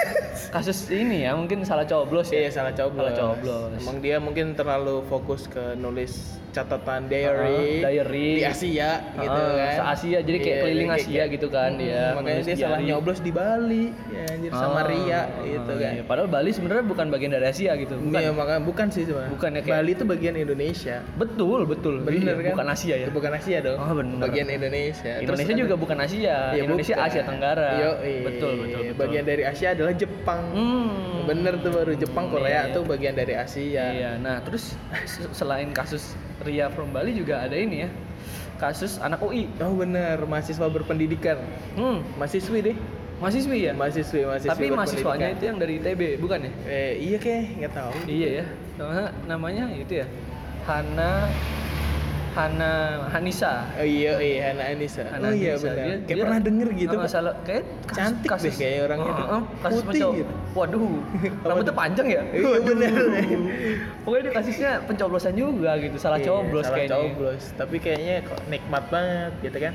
Kasus 0.56 0.88
ini 0.88 1.28
ya 1.28 1.36
mungkin 1.36 1.62
salah 1.62 1.84
coblos 1.84 2.32
ya. 2.32 2.40
Iya 2.42 2.56
salah 2.56 2.72
coblos. 2.72 3.12
Salah 3.12 3.36
coblos. 3.36 3.76
Emang 3.78 4.00
dia 4.00 4.16
mungkin 4.18 4.56
terlalu 4.56 5.04
fokus 5.06 5.44
ke 5.46 5.76
nulis 5.76 6.39
catatan 6.50 7.02
diary, 7.06 7.80
Ah, 7.80 7.88
diary. 7.88 8.30
di 8.36 8.44
Asia 8.44 8.90
gitu 9.14 9.30
Ah, 9.40 9.54
kan. 9.56 9.74
se-Asia, 9.76 10.20
jadi 10.20 10.38
kayak 10.38 10.50
Iya, 10.52 10.64
keliling 10.64 10.90
kayak- 10.90 11.06
Asia 11.06 11.24
gitu 11.28 11.48
kan 11.48 11.70
Mm, 11.70 11.80
dia, 11.80 12.04
Makanya 12.12 12.34
nulis 12.36 12.46
dia 12.46 12.56
salah 12.60 12.80
nyoblos 12.80 13.20
di 13.20 13.32
Bali, 13.32 13.86
ya 14.08 14.24
anjir 14.28 14.52
sama 14.52 14.80
Ah, 14.80 14.86
Ria 14.86 15.14
ah, 15.14 15.24
gitu 15.40 15.74
kan. 15.76 15.92
iya. 15.92 16.04
Padahal 16.04 16.28
Bali 16.28 16.50
sebenarnya 16.50 16.84
bukan 16.84 17.06
bagian 17.08 17.32
dari 17.32 17.46
Asia 17.46 17.72
gitu. 17.76 17.96
Bukan. 17.96 18.20
Iya, 18.20 18.32
makanya 18.32 18.62
bukan 18.62 18.88
sih 18.90 19.04
sebenarnya. 19.04 19.32
Bukan 19.32 19.50
ya, 19.50 19.62
kayak- 19.62 19.76
Bali 19.76 19.92
itu 19.92 20.04
bagian 20.04 20.36
Indonesia. 20.36 20.98
Betul, 21.16 21.60
betul. 21.64 21.96
Bener 22.00 22.34
Iya, 22.34 22.44
kan? 22.44 22.54
Bukan 22.56 22.68
Asia 22.70 22.96
ya. 22.96 23.08
Bukan 23.10 23.32
Asia 23.32 23.58
dong. 23.60 23.78
Oh, 23.78 23.94
bener. 23.94 24.18
Bagian 24.20 24.48
Indonesia. 24.48 25.14
Terus 25.16 25.24
Indonesia 25.24 25.54
ada- 25.54 25.62
juga 25.62 25.76
bukan 25.76 25.98
Asia. 26.00 26.38
Ya, 26.50 26.62
Indonesia 26.62 26.96
bukan. 26.96 27.08
Asia 27.08 27.22
Tenggara. 27.24 27.70
Yoi. 27.80 28.16
Betul, 28.24 28.54
betul, 28.60 28.82
betul. 28.84 28.98
Bagian 28.98 29.24
dari 29.24 29.44
Asia 29.44 29.68
adalah 29.72 29.94
Jepang. 29.94 30.42
Hmm. 30.50 31.26
Bener 31.26 31.54
tuh 31.60 31.72
baru 31.72 31.94
Jepang, 31.94 32.26
Korea 32.28 32.66
Iya. 32.66 32.74
tuh 32.74 32.84
bagian 32.84 33.14
dari 33.14 33.34
Asia. 33.34 33.86
Iya. 33.88 34.12
Nah, 34.18 34.42
terus 34.42 34.74
se- 35.06 35.30
selain 35.32 35.70
kasus 35.70 36.18
Ria 36.44 36.72
from 36.72 36.92
Bali 36.92 37.12
juga 37.14 37.44
ada 37.44 37.56
ini 37.56 37.84
ya. 37.86 37.90
Kasus 38.60 39.00
anak 39.00 39.24
UI. 39.24 39.48
Oh 39.64 39.72
bener, 39.76 40.20
mahasiswa 40.28 40.68
berpendidikan. 40.68 41.40
Hmm, 41.76 42.04
Mahasiswi 42.20 42.60
deh. 42.60 42.78
mahasiswi 43.20 43.68
ya? 43.68 43.74
Mahasiswi, 43.76 44.24
mahasiswi 44.24 44.52
Tapi 44.52 44.66
mahasiswanya 44.72 45.28
itu 45.36 45.44
yang 45.52 45.60
dari 45.60 45.80
ITB, 45.80 46.24
bukan 46.24 46.40
ya? 46.48 46.52
Eh, 46.68 46.94
iya 47.04 47.18
keh, 47.20 47.44
nggak 47.60 47.72
tahu. 47.76 47.92
Iya 48.08 48.30
ya. 48.40 48.46
Nama, 48.80 49.12
namanya 49.28 49.64
itu 49.76 50.00
ya. 50.00 50.08
Hana 50.64 51.28
Hana 52.40 52.72
Hanisa. 53.10 53.68
Oh 53.74 53.84
iya, 53.84 54.16
iya, 54.18 54.40
Hana 54.48 54.64
Anissa. 54.70 55.04
Hana 55.04 55.28
oh 55.28 55.34
iya 55.34 55.54
Hanisa. 55.54 55.66
benar. 55.66 55.76
Dia- 55.76 56.00
Kayak 56.00 56.08
dia- 56.10 56.24
pernah 56.24 56.40
denger 56.42 56.68
gitu. 56.74 56.88
Nggak 56.90 57.04
Pak. 57.04 57.12
salah 57.12 57.34
kayak 57.44 57.64
kasus- 57.84 57.98
Cantik 58.00 58.30
deh 58.32 58.54
kayak 58.56 58.78
orangnya 58.82 59.12
tuh. 59.12 59.26
Heeh, 59.26 59.42
kasus 59.60 59.82
Putih 59.84 60.02
gitu. 60.16 60.34
Waduh, 60.50 60.84
rambutnya 61.46 61.76
panjang 61.76 62.08
ya? 62.08 62.22
Iya 62.40 62.58
bener. 62.64 62.92
Pokoknya 64.04 64.22
dia 64.22 64.34
kasusnya 64.34 64.72
pencoblosan 64.84 65.34
juga 65.36 65.72
gitu, 65.78 65.96
salah 65.96 66.18
Iya, 66.18 66.28
coblos 66.32 66.64
salah 66.64 66.78
kayaknya. 66.78 66.96
coblos. 66.98 67.44
Tapi 67.54 67.76
kayaknya 67.78 68.16
kok 68.24 68.40
nikmat 68.48 68.84
banget 68.88 69.32
gitu 69.42 69.58
kan. 69.60 69.74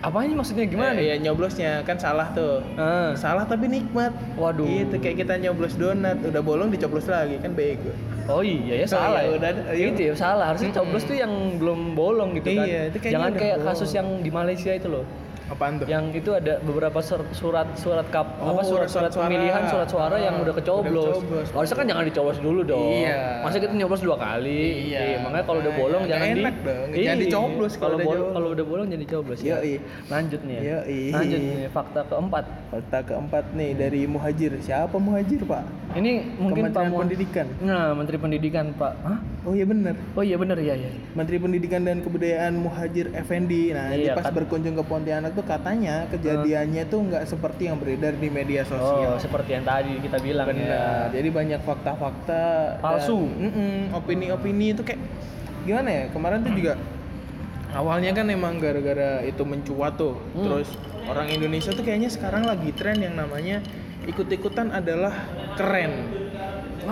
Apanya 0.00 0.32
maksudnya 0.32 0.64
gimana 0.64 0.92
Eh, 0.92 0.96
nih? 0.96 1.04
Iya 1.04 1.14
nyoblosnya 1.20 1.84
kan 1.84 2.00
salah 2.00 2.32
tuh. 2.32 2.64
Ah. 2.80 3.12
Salah 3.12 3.44
tapi 3.44 3.68
nikmat. 3.68 4.16
Waduh. 4.34 4.64
Gitu 4.64 4.96
kayak 4.96 5.16
kita 5.20 5.36
nyoblos 5.36 5.76
donat, 5.76 6.16
udah 6.24 6.40
bolong 6.40 6.72
dicoblos 6.72 7.04
lagi 7.04 7.36
kan 7.36 7.52
bego. 7.52 7.92
Oh 8.24 8.40
iya 8.40 8.80
ya 8.80 8.86
salah. 8.88 9.20
iya, 9.20 9.28
ya. 9.28 9.36
udah, 9.36 9.50
iya. 9.76 9.86
Itu 9.92 10.00
ya 10.00 10.14
salah. 10.16 10.46
Harusnya 10.52 10.72
coblos 10.72 11.04
tuh 11.04 11.20
yang 11.20 11.32
belum 11.60 11.92
bolong 11.92 12.32
gitu 12.40 12.48
kan. 12.48 12.64
Iya, 12.64 12.80
itu 12.88 12.96
Jangan 13.12 13.32
kayak 13.36 13.56
bolong. 13.60 13.68
kasus 13.76 13.90
yang 13.92 14.08
di 14.24 14.30
Malaysia 14.32 14.72
itu 14.72 14.88
loh. 14.88 15.04
Apaan 15.50 15.72
tuh? 15.76 15.86
Yang 15.86 16.04
itu 16.16 16.30
ada 16.30 16.54
beberapa 16.60 16.98
sur- 17.00 17.26
surat 17.32 17.66
surat 17.74 18.06
kap 18.08 18.38
Oh, 18.38 18.54
apa 18.54 18.62
surat 18.62 18.86
surat 18.86 18.88
surat 18.88 19.10
suara. 19.10 19.26
pemilihan 19.26 19.62
surat 19.66 19.88
suara 19.88 20.16
yang 20.16 20.34
Ah, 20.36 20.42
udah 20.42 20.54
kecoblos. 20.54 20.94
udah 21.02 21.14
kecoblos. 21.18 21.48
Harusnya 21.50 21.76
kan 21.76 21.86
jangan 21.86 22.04
dicoblos 22.06 22.38
dulu 22.38 22.60
dong. 22.62 22.92
Iya. 22.96 23.42
Masa 23.42 23.56
kita 23.58 23.72
nyoblos 23.72 24.00
dua 24.00 24.16
kali? 24.16 24.62
Iya, 24.88 25.00
makanya 25.20 25.44
kalau 25.44 25.58
udah 25.58 25.68
makanya. 25.68 25.82
bolong 25.82 26.02
jangan 26.06 26.26
di 26.28 26.38
enak 26.38 26.54
dong, 26.56 26.86
jangan 26.88 27.02
Iya. 27.02 27.12
dicoblos 27.20 27.72
kalau 27.74 27.82
Kalau 27.82 27.96
udah 27.96 28.06
bolong 28.06 28.30
kalau 28.30 28.48
udah 28.48 28.64
bolong 28.64 28.86
jangan 28.88 29.02
dicoblos. 29.02 29.38
ya. 29.40 29.50
Yoi. 29.52 29.74
Lanjut 30.06 30.40
nih. 30.40 30.56
ya. 30.56 30.62
Yoi. 30.78 31.00
Lanjut 31.10 31.40
nih 31.40 31.68
fakta 31.68 32.00
keempat. 32.06 32.44
Fakta 32.70 32.98
keempat 33.04 33.44
nih 33.52 33.70
dari 33.74 34.00
Muhajir. 34.06 34.52
Siapa 34.56 34.96
Muhajir, 34.96 35.42
Pak? 35.42 35.62
Ini 35.92 36.10
mungkin 36.38 36.62
Pak 36.64 36.78
Kementerian 36.78 36.86
Mu- 36.88 37.00
Pendidikan. 37.02 37.46
Nah, 37.60 37.90
Menteri 37.92 38.16
Pendidikan, 38.16 38.66
Pak. 38.72 38.92
Hah? 39.02 39.18
Oh 39.40 39.56
iya 39.56 39.64
bener. 39.64 39.96
Oh 40.12 40.20
iya 40.20 40.36
benar 40.36 40.60
ya 40.60 40.76
ya. 40.76 40.92
Menteri 41.16 41.40
Pendidikan 41.40 41.80
dan 41.80 42.04
Kebudayaan 42.04 42.60
Muhajir 42.60 43.08
Effendi. 43.10 43.72
Nah, 43.72 43.88
Iya, 43.88 43.96
ini 43.96 44.06
pas 44.12 44.28
kat- 44.28 44.36
berkunjung 44.36 44.76
ke 44.76 44.84
Pontianak 44.84 45.32
tuh 45.32 45.40
katanya 45.42 46.04
kejadiannya 46.08 46.84
tuh 46.86 47.00
nggak 47.02 47.24
seperti 47.24 47.66
yang 47.66 47.80
beredar 47.80 48.12
di 48.14 48.28
media 48.28 48.62
sosial. 48.62 49.16
Oh, 49.16 49.18
seperti 49.18 49.56
yang 49.56 49.64
tadi 49.64 49.96
kita 49.96 50.20
bilang 50.20 50.44
Benar. 50.44 50.68
ya. 50.68 50.84
Jadi 51.10 51.28
banyak 51.32 51.60
fakta-fakta 51.60 52.42
dan- 52.76 52.80
Palsu. 52.84 53.32
Opini-opini 53.90 54.76
itu 54.76 54.84
kayak 54.84 55.00
gimana 55.62 55.88
ya? 55.88 56.04
Kemarin 56.12 56.38
tuh 56.40 56.52
juga 56.52 56.72
awalnya 57.72 58.12
kan 58.12 58.28
emang 58.28 58.60
gara-gara 58.60 59.24
itu 59.24 59.40
mencuat 59.40 59.96
tuh. 59.96 60.20
Hmm. 60.36 60.44
Terus 60.44 60.68
orang 61.08 61.32
Indonesia 61.32 61.72
tuh 61.72 61.80
kayaknya 61.80 62.12
sekarang 62.12 62.44
lagi 62.44 62.76
tren 62.76 63.00
yang 63.00 63.16
namanya 63.16 63.64
ikut-ikutan 64.04 64.68
adalah 64.68 65.16
keren. 65.56 66.28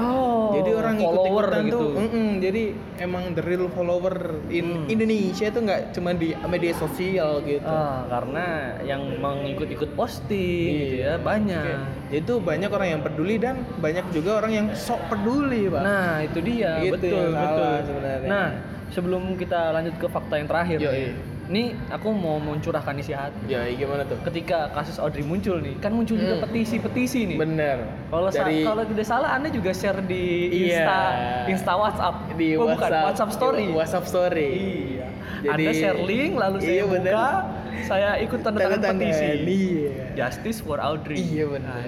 Oh, 0.00 0.54
jadi 0.54 0.70
orang 0.74 0.96
ikut-ikutan 0.96 1.62
gitu. 1.62 1.74
tuh, 1.74 1.88
mm-mm, 1.94 2.28
jadi 2.38 2.62
emang 2.98 3.24
the 3.32 3.42
real 3.42 3.66
follower 3.68 4.16
in 4.48 4.66
Hmm. 4.68 4.84
Indonesia 4.88 5.46
tuh 5.48 5.62
nggak 5.62 5.80
cuma 5.90 6.10
di 6.12 6.32
media 6.44 6.72
sosial 6.72 7.40
gitu. 7.42 7.64
Ah, 7.64 8.06
karena 8.06 8.46
yang 8.82 9.02
mengikut-ikut 9.14 9.90
posting 9.92 10.70
gitu 10.84 10.96
ya 11.00 11.16
banyak. 11.16 11.62
Oke. 11.64 11.74
Jadi 12.08 12.22
tuh 12.24 12.38
banyak 12.38 12.70
orang 12.70 12.88
yang 12.90 13.02
peduli 13.02 13.36
dan 13.36 13.60
banyak 13.76 14.06
juga 14.10 14.38
orang 14.38 14.52
yang 14.54 14.66
sok 14.72 15.00
peduli, 15.08 15.66
Pak. 15.66 15.82
Nah, 15.82 16.12
itu 16.22 16.38
dia, 16.40 16.80
Itu 16.80 16.94
betul, 16.94 17.26
betul. 17.30 17.72
sebenarnya. 17.84 18.28
Nah, 18.28 18.48
sebelum 18.88 19.22
kita 19.34 19.60
lanjut 19.70 19.94
ke 19.96 20.06
fakta 20.06 20.34
yang 20.34 20.48
terakhir 20.48 20.78
Yoi. 20.78 20.88
nih. 20.88 21.12
Nih, 21.48 21.72
aku 21.88 22.12
mau 22.12 22.36
mencurahkan 22.36 22.92
isi 22.94 23.10
hati. 23.10 23.48
ya, 23.48 23.64
gimana 23.66 24.04
tuh? 24.04 24.20
Ketika 24.22 24.68
kasus 24.70 25.00
Audrey 25.00 25.24
muncul 25.24 25.56
nih, 25.58 25.80
kan 25.80 25.90
muncul 25.90 26.14
juga 26.14 26.36
Hmm. 26.36 26.44
petisi-petisi 26.44 27.24
nih. 27.26 27.38
Bener. 27.38 27.88
Kalau 28.06 28.28
sa- 28.28 28.44
Dari 28.44 28.60
kalau 28.62 28.84
tidak 28.84 29.06
salah 29.06 29.32
Anda 29.32 29.48
juga 29.48 29.72
share 29.72 30.04
di 30.04 30.24
Iya. 30.46 30.84
Insta 30.84 30.98
Insta 31.48 31.72
WhatsApp. 31.74 32.16
di 32.36 32.48
Oh, 32.52 32.68
bukan, 32.68 32.76
WhatsApp, 32.76 33.04
WhatsApp 33.06 33.30
story. 33.32 33.66
WhatsApp 33.70 34.04
story. 34.06 34.50
Iya. 34.52 35.06
Jadi- 35.40 35.64
Anda 35.64 35.72
share 35.72 35.98
link 36.02 36.32
lalu 36.36 36.56
saya 36.58 36.68
Iya, 36.70 36.84
buka, 36.84 36.94
bener. 36.94 37.14
saya 37.82 38.08
ikut 38.18 38.38
tanda 38.42 38.58
tangan 38.60 38.80
petisi. 38.92 39.26
Iya. 39.40 39.90
Justice 40.18 40.58
for 40.60 40.76
Audrey. 40.78 41.16
Iya 41.16 41.44
benar. 41.48 41.80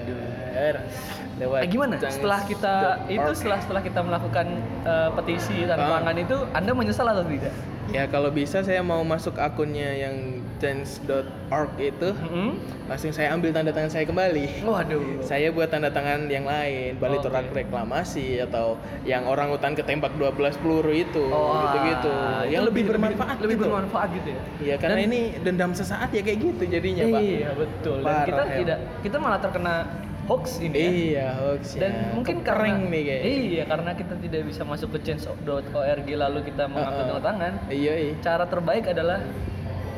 Lewat 1.40 1.64
Eh, 1.64 1.68
gimana? 1.68 1.96
Setelah 1.96 2.40
kita 2.44 2.74
itu 3.08 3.30
setelah 3.32 3.58
setelah 3.58 3.80
kita 3.80 4.00
melakukan 4.00 4.46
eh, 4.84 5.08
petisi 5.16 5.64
tanda 5.64 5.80
Ah. 5.80 5.90
tangan 5.98 6.16
itu, 6.16 6.36
Anda 6.52 6.72
menyesal 6.72 7.06
atau 7.06 7.24
tidak? 7.24 7.54
Ya 7.90 8.04
kalau 8.06 8.30
bisa 8.30 8.60
saya 8.60 8.84
mau 8.84 9.02
masuk 9.02 9.34
akunnya 9.34 9.90
yang 9.98 10.39
change.org 10.60 11.72
itu 11.76 12.08
Mm-mm. 12.12 12.50
langsung 12.84 13.10
saya 13.10 13.32
ambil 13.32 13.50
tanda 13.50 13.72
tangan 13.72 13.88
saya 13.88 14.04
kembali. 14.04 14.62
Waduh. 14.62 15.02
Saya 15.30 15.48
buat 15.48 15.66
tanda 15.66 15.88
tangan 15.88 16.26
yang 16.26 16.44
lain, 16.44 16.98
balik 16.98 17.22
turak 17.22 17.48
reklamasi 17.50 18.42
atau 18.42 18.76
yang 19.02 19.24
orang 19.24 19.48
hutan 19.48 19.72
ketembak 19.72 20.12
12 20.14 20.36
peluru 20.58 20.90
itu, 20.90 21.22
Oh, 21.24 21.64
gitu-gitu. 21.64 22.10
ah, 22.10 22.42
itu 22.42 22.52
yang 22.52 22.62
lebih, 22.66 22.82
bermanfaat 22.84 23.36
lebih, 23.38 23.56
gitu. 23.56 23.64
bermanfaat 23.64 24.08
gitu 24.12 24.28
ya. 24.28 24.42
Iya, 24.60 24.74
karena 24.76 24.96
Dan- 24.98 25.06
ini 25.06 25.20
dendam 25.40 25.72
sesaat 25.72 26.10
ya 26.10 26.20
kayak 26.20 26.38
gitu 26.42 26.62
jadinya, 26.66 27.04
Pak. 27.08 27.20
Iya, 27.22 27.50
betul. 27.54 27.96
Dan 27.96 28.06
Parah, 28.06 28.26
kita 28.26 28.42
ya. 28.42 28.56
tidak 28.58 28.78
kita 29.00 29.16
malah 29.16 29.38
terkena 29.38 29.74
hoax 30.26 30.44
ini 30.58 30.74
ya. 30.74 30.90
Iya, 30.90 31.26
hoax 31.38 31.62
dan 31.74 31.92
mungkin 32.12 32.36
karena 32.40 32.78
nih 32.80 33.02
kayak. 33.02 33.22
iya 33.26 33.62
karena 33.64 33.90
kita 33.92 34.14
tidak 34.16 34.42
bisa 34.46 34.62
masuk 34.62 34.88
ke 34.94 34.98
change.org 35.02 36.06
lalu 36.06 36.38
kita 36.44 36.64
mengambil 36.66 37.02
Heeh. 37.02 37.10
tanda 37.10 37.22
tangan 37.24 37.52
Iya, 37.66 37.94
iya. 37.98 38.12
cara 38.20 38.44
terbaik 38.46 38.84
adalah 38.86 39.18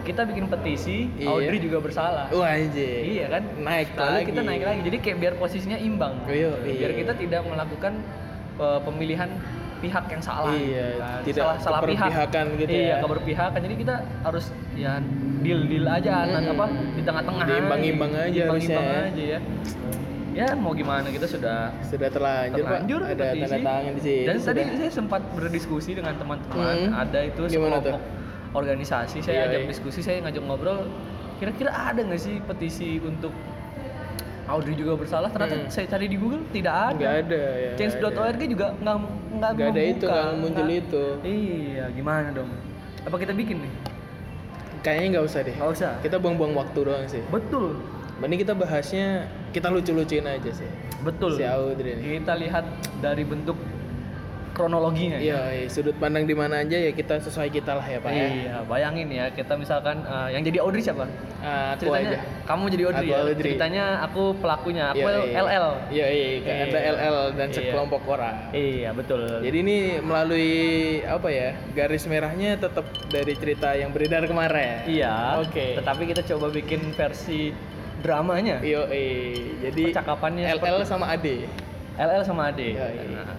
kita 0.02 0.22
bikin 0.24 0.44
petisi 0.46 1.06
Iya. 1.14 1.28
Audrey 1.28 1.58
juga 1.58 1.78
bersalah 1.78 2.26
Wah, 2.28 2.50
anjir. 2.50 3.02
iya 3.02 3.26
kan 3.28 3.42
Naik 3.56 3.88
lalu 3.94 4.10
lagi. 4.12 4.26
kita 4.28 4.40
naik 4.42 4.62
lagi 4.62 4.80
jadi 4.82 4.96
kayak 4.98 5.16
biar 5.18 5.34
posisinya 5.36 5.78
imbang 5.78 6.14
Iya, 6.26 6.50
biar 6.58 6.90
iya. 6.90 6.98
kita 6.98 7.12
tidak 7.16 7.40
melakukan 7.44 7.92
uh, 8.56 8.80
pemilihan 8.80 9.30
pihak 9.78 10.04
yang 10.08 10.22
salah 10.22 10.52
Iya, 10.52 10.86
gitu 10.86 11.00
kan. 11.00 11.20
tidak 11.24 11.42
salah 11.42 11.56
salah 11.58 11.80
pihak 11.82 12.10
gitu 12.56 12.70
iya 12.70 12.86
ya. 12.88 12.96
keberpihakan 13.00 13.60
jadi 13.60 13.74
kita 13.76 13.94
harus 14.22 14.44
ya 14.72 14.92
deal 15.40 15.60
deal 15.66 15.86
aja 15.86 16.12
Mm-mm. 16.24 16.52
apa 16.52 16.66
di 16.94 17.02
tengah-tengah 17.02 17.44
Diimbang-imbang 17.44 18.12
aja 18.12 18.42
imbang-imbang 18.46 18.86
harusnya. 18.86 19.10
aja 19.10 19.22
ya 19.28 19.40
ya 20.32 20.46
mau 20.54 20.72
gimana 20.72 21.04
kita 21.06 21.26
sudah 21.26 21.74
Sudah 21.84 22.08
terlanjur, 22.08 22.64
terlanjur 22.64 23.00
Pak. 23.00 23.10
Ada 23.10 23.24
petisi. 23.26 23.42
tanda 23.44 23.58
tangan 23.60 23.92
di 23.92 24.00
sini. 24.00 24.22
Dan 24.24 24.36
tadi 24.40 24.60
saya 24.72 24.90
sempat 24.90 25.20
berdiskusi 25.30 25.90
dengan 25.92 26.14
teman-teman, 26.16 26.76
Hmm. 26.78 26.92
ada 26.96 27.20
itu 27.20 27.40
Gimana 27.44 27.76
sekelompok 27.84 28.00
organisasi, 28.52 29.18
saya 29.18 29.34
Iya, 29.34 29.44
ajak 29.48 29.60
iya. 29.60 29.68
diskusi, 29.68 30.00
saya 30.00 30.20
ngajak 30.20 30.42
ngobrol, 30.42 30.84
kira-kira 31.36 31.70
ada 31.70 32.00
nggak 32.00 32.20
sih 32.20 32.38
petisi 32.40 33.00
untuk 33.00 33.32
Audrey 34.44 34.74
juga 34.74 34.98
bersalah? 34.98 35.30
Ternyata 35.30 35.54
Hmm. 35.56 35.70
saya 35.70 35.86
cari 35.86 36.06
di 36.06 36.16
Google 36.16 36.44
tidak 36.50 36.74
ada. 36.90 36.98
Nggak 36.98 37.16
ada 37.24 37.42
ya. 37.56 37.70
Change.org 37.74 38.40
juga 38.44 38.66
nggak 38.74 38.96
nggak 39.32 39.50
Nggak 39.50 39.68
ada 39.70 39.82
itu, 39.82 40.04
membuka, 40.04 40.12
nggak 40.12 40.34
muncul 40.36 40.64
nggak- 40.64 40.80
itu. 40.82 41.04
Iya, 41.22 41.84
gimana 41.90 42.28
dong? 42.30 42.50
Apa 43.02 43.16
kita 43.16 43.32
bikin 43.32 43.56
nih? 43.58 43.72
Kayaknya 44.82 45.06
nggak 45.08 45.24
usah 45.24 45.40
deh. 45.40 45.54
Nggak 45.54 45.72
usah. 45.72 45.90
Kita 46.00 46.16
buang-buang 46.18 46.54
waktu 46.54 46.78
doang 46.80 47.06
sih. 47.06 47.22
Betul, 47.28 47.78
Mending 48.14 48.38
kita 48.40 48.54
bahasnya 48.54 49.06
kita 49.50 49.66
lucu-lucuin 49.66 50.22
aja 50.22 50.50
sih. 50.52 50.68
betul. 51.00 51.34
Si 51.34 51.42
Audrey 51.42 51.96
nih. 51.96 52.18
Kita 52.18 52.34
lihat 52.34 52.62
dari 52.98 53.22
bentuk 53.22 53.58
kronologinya. 54.52 55.16
ya. 55.16 55.22
Iya, 55.22 55.40
iya, 55.54 55.66
sudut 55.66 55.96
pandang 55.96 56.22
di 56.22 56.32
mana 56.32 56.60
aja 56.60 56.76
ya 56.78 56.90
kita 56.90 57.18
sesuai 57.18 57.48
kita 57.48 57.72
lah 57.72 57.84
ya 57.84 57.98
Pak 57.98 58.10
ya. 58.10 58.26
Iya, 58.28 58.56
bayangin 58.64 59.08
ya 59.08 59.26
kita 59.28 59.52
misalkan 59.54 60.00
eh, 60.00 60.28
yang 60.30 60.42
jadi 60.42 60.58
Audrey 60.60 60.80
siapa? 60.80 61.08
Ah, 61.40 61.74
aku 61.74 61.88
Ceritanya 61.88 62.10
aja. 62.12 62.18
kamu 62.44 62.64
jadi 62.68 62.82
Audrey 62.86 63.02
Aku 63.02 63.10
ya. 63.10 63.18
Audrey. 63.18 63.42
Ceritanya 63.42 63.84
aku 64.00 64.22
pelakunya, 64.36 64.84
aku 64.88 65.00
Iya, 65.00 65.10
iya. 65.18 65.40
LL. 65.42 65.66
Iya, 65.90 66.06
iya, 66.08 66.26
kan 66.38 66.54
Iya. 66.54 66.64
ada 66.64 66.78
LL 66.86 67.16
dan 67.32 67.48
Iya. 67.48 67.56
sekelompok 67.58 68.02
orang. 68.06 68.36
Iya, 68.52 68.90
betul. 68.92 69.20
Jadi 69.40 69.56
ini 69.58 69.76
melalui 69.98 70.50
apa 71.02 71.28
ya? 71.28 71.48
Garis 71.72 72.04
merahnya 72.04 72.54
tetap 72.56 72.84
dari 73.08 73.34
cerita 73.34 73.72
yang 73.72 73.90
beredar 73.90 74.22
kemarin. 74.24 74.84
iya. 74.84 75.40
Oke. 75.40 75.74
Tetapi 75.74 76.02
kita 76.06 76.22
coba 76.26 76.46
bikin 76.48 76.92
versi 76.92 77.50
dramanya. 77.98 78.58
Iya, 78.60 78.86
iya. 78.86 79.22
Jadi 79.64 79.82
Percakapannya 79.88 80.44
LL 80.50 80.58
seperti- 80.78 80.86
sama 80.86 81.06
Ade. 81.08 81.36
LL 81.94 82.22
sama 82.22 82.42
Ade. 82.48 82.68
Iya, 82.72 82.86
iya. 82.90 83.04
Nah, 83.14 83.36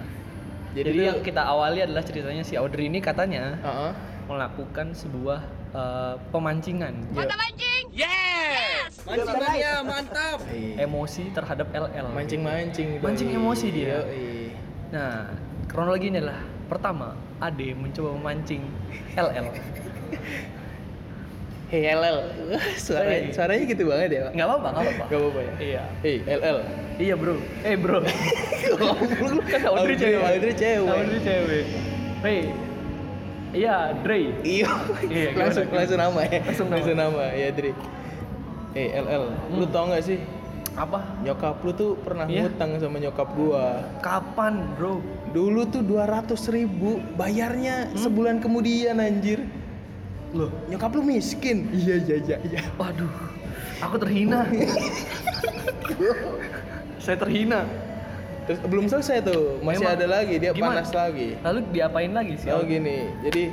Jadi, 0.73 0.89
Jadi, 0.89 0.99
yang 1.05 1.19
kita 1.21 1.41
awali 1.45 1.85
adalah 1.85 2.01
ceritanya 2.01 2.41
si 2.41 2.57
Audrey 2.57 2.89
ini 2.89 2.97
katanya 2.97 3.61
Heeh. 3.61 3.91
melakukan 4.25 4.97
sebuah 4.97 5.39
eh, 5.73 6.15
pemancingan 6.33 7.13
Mantap 7.13 7.37
mancing. 7.37 7.85
Yes. 7.93 8.89
Mancingannya 9.05 9.73
mantap. 9.85 10.39
emosi 10.81 11.29
terhadap 11.29 11.67
LL. 11.69 12.09
Mancing-mancing. 12.09 12.97
doi. 12.97 13.05
Mancing 13.05 13.29
emosi 13.37 13.67
dia. 13.69 14.01
Yoi. 14.01 14.49
Nah, 14.89 15.29
kronologinya 15.69 16.25
adalah 16.25 16.41
pertama, 16.65 17.13
Ade 17.37 17.77
mencoba 17.77 18.17
memancing 18.17 18.65
LL. 19.13 19.45
Hey 21.73 21.89
LL. 21.89 22.17
Suaranya, 22.77 23.17
Hey. 23.17 23.33
suaranya 23.33 23.63
gitu 23.65 23.83
banget 23.89 24.09
ya, 24.13 24.21
Pak. 24.29 24.31
Nggak 24.37 24.45
apa-apa, 24.45 24.67
nggak 24.69 24.83
apa-apa. 24.85 25.03
Gak 25.09 25.17
apa-apa 25.17 25.39
ya. 25.41 25.53
Iya. 25.57 25.83
Hey 26.05 26.15
LL. 26.21 26.57
Iya, 27.01 27.13
Bro. 27.17 27.33
Eh, 27.65 27.75
Bro. 27.75 27.97
kan 29.49 29.61
Audrey 29.65 29.73
Audrey- 29.73 29.97
cewek. 29.97 30.21
Audrey 30.21 30.53
cewek. 30.53 30.93
Audrey 30.93 31.19
cewek. 31.19 31.65
Hey. 32.21 32.41
Iya, 33.53 33.75
Dre. 33.99 34.17
Iya. 34.43 34.69
Iya, 35.03 35.29
gimana? 35.29 35.41
langsung 35.41 35.65
langsung 35.71 35.99
nama 35.99 36.19
ya. 36.23 36.39
Langsung 36.43 36.67
nama. 36.69 36.93
nama. 36.93 37.23
Ya, 37.33 37.49
Dri. 37.49 37.71
Eh, 38.73 38.89
LL, 38.93 39.23
lu 39.49 39.65
Hmm. 39.65 39.73
tau 39.73 39.85
gak 39.89 40.01
sih? 40.03 40.17
Apa? 40.73 41.05
Nyokap 41.21 41.61
lu 41.61 41.73
tuh 41.73 41.97
pernah 41.97 42.25
Iya. 42.25 42.49
ngutang 42.49 42.77
sama 42.77 42.97
nyokap 42.97 43.29
gua. 43.33 43.81
Kapan, 43.99 44.73
Bro? 44.73 45.01
Dulu 45.29 45.69
tuh 45.69 45.81
200 45.81 46.49
ribu, 46.49 47.01
bayarnya 47.13 47.89
Hmm? 47.89 47.97
sebulan 47.99 48.37
kemudian 48.37 48.97
anjir. 48.97 49.41
Loh, 50.33 50.49
Nyokap 50.65 50.91
lu 50.91 51.01
miskin. 51.03 51.69
Iya, 51.69 51.95
iya, 51.99 52.15
iya, 52.19 52.37
iya. 52.43 52.61
waduh. 52.75 53.09
Aku 53.79 53.95
terhina. 53.97 54.49
Saya 56.97 57.17
terhina. 57.17 57.67
Terus 58.43 58.59
belum 58.61 58.85
selesai 58.87 59.23
tuh, 59.23 59.61
masih 59.61 59.85
Memang. 59.85 59.95
ada 59.95 60.07
lagi, 60.09 60.35
dia 60.35 60.51
Gimana? 60.51 60.83
panas 60.83 60.91
lagi. 60.91 61.39
Lalu 61.39 61.59
diapain 61.71 62.11
lagi 62.11 62.33
sih? 62.35 62.49
Oh 62.49 62.59
gini, 62.61 63.07
jadi 63.23 63.43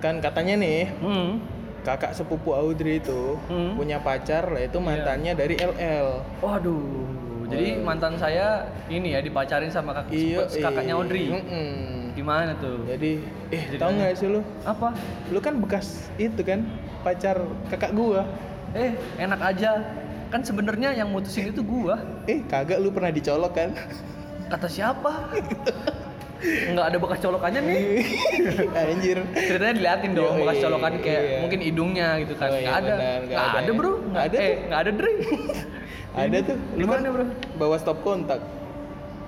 kan 0.00 0.18
katanya 0.18 0.54
nih 0.56 0.90
Hmm. 0.98 1.38
kakak 1.80 2.10
sepupu 2.10 2.50
Audrey 2.52 2.98
itu 2.98 3.38
Hmm. 3.46 3.78
punya 3.78 4.00
pacar 4.00 4.50
lah 4.50 4.60
itu 4.60 4.76
Iya. 4.76 4.84
mantannya 4.84 5.32
dari 5.36 5.54
LL. 5.54 6.08
Waduh. 6.42 7.06
Jadi 7.46 7.68
Waduh. 7.72 7.84
mantan 7.86 8.14
saya 8.16 8.46
ini 8.88 9.14
ya 9.14 9.20
dipacarin 9.20 9.70
sama 9.70 9.94
kak, 9.94 10.10
Iya, 10.10 10.42
kakaknya 10.50 10.90
iya. 10.90 10.98
Audrey. 10.98 11.26
Mm-mm. 11.30 11.93
Gimana 12.14 12.54
tuh? 12.62 12.78
Jadi, 12.86 13.18
eh 13.50 13.62
Jadi 13.74 13.82
tau 13.82 13.90
nggak 13.90 14.14
sih 14.14 14.30
lu? 14.30 14.40
Apa? 14.62 14.94
Lu 15.34 15.42
kan 15.42 15.58
bekas 15.58 16.06
itu 16.14 16.40
kan 16.46 16.62
pacar 17.02 17.42
kakak 17.68 17.90
gua. 17.90 18.22
Eh, 18.74 18.94
enak 19.18 19.42
aja. 19.42 19.82
Kan 20.30 20.46
sebenarnya 20.46 20.94
yang 20.94 21.10
mutusin 21.10 21.50
itu 21.50 21.66
gua. 21.66 21.98
Eh 22.30 22.46
kagak 22.46 22.78
lu 22.78 22.94
pernah 22.94 23.10
dicolok 23.10 23.52
kan? 23.58 23.74
Kata 24.46 24.70
siapa? 24.70 25.34
Nggak 26.44 26.86
ada 26.92 26.98
bekas 27.00 27.18
colokannya 27.24 27.60
nih. 27.64 27.82
Anjir. 28.94 29.18
Ceritanya 29.32 29.74
diliatin 29.74 30.12
dong 30.12 30.34
bekas 30.44 30.58
colokan 30.60 30.92
kayak 31.00 31.22
iya. 31.22 31.38
mungkin 31.40 31.60
hidungnya 31.64 32.08
gitu 32.22 32.34
kan. 32.36 32.48
Oh, 32.52 32.58
iya, 32.60 32.70
ada. 32.78 32.94
benar, 32.94 33.20
nggak 33.24 33.40
ada 33.40 33.58
ada, 33.58 33.64
ya. 33.64 33.72
bro. 33.74 33.92
Nggak 34.12 34.24
ada 34.24 34.36
eh, 34.36 34.44
tuh. 34.44 34.54
nggak 34.68 34.80
ada, 34.80 34.90
Dre. 34.92 35.12
Ada 36.14 36.36
tuh. 36.46 36.56
Lu 36.78 36.84
kan 36.86 37.00
bro? 37.02 37.24
bawa 37.58 37.76
stop 37.80 37.98
kontak. 38.06 38.40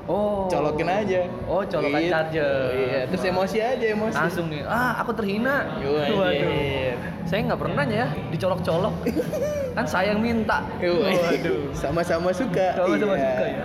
Oh. 0.07 0.47
Colokin 0.47 0.87
aja. 0.87 1.27
Oh, 1.45 1.61
colokan 1.61 1.99
Gitu. 1.99 2.11
charger. 2.11 2.55
Iya, 2.73 3.01
terus 3.07 3.25
emosi 3.25 3.59
aja 3.59 3.87
emosi. 3.91 4.15
Langsung 4.15 4.47
nih. 4.47 4.63
Ah, 4.63 5.03
aku 5.03 5.11
terhina. 5.13 5.67
Yo, 5.79 5.99
anjir. 5.99 6.95
Saya 7.27 7.41
nggak 7.43 7.59
pernah 7.59 7.85
ya 7.85 8.07
dicolok-colok. 8.31 8.95
kan 9.77 9.85
saya 9.85 10.15
yang 10.15 10.23
minta. 10.23 10.63
Yo, 10.79 11.03
Waduh. 11.03 11.75
Sama-sama 11.75 12.31
suka. 12.31 12.67
Sama-sama 12.73 13.15
Iya. 13.15 13.27
suka 13.27 13.45
ya. 13.45 13.65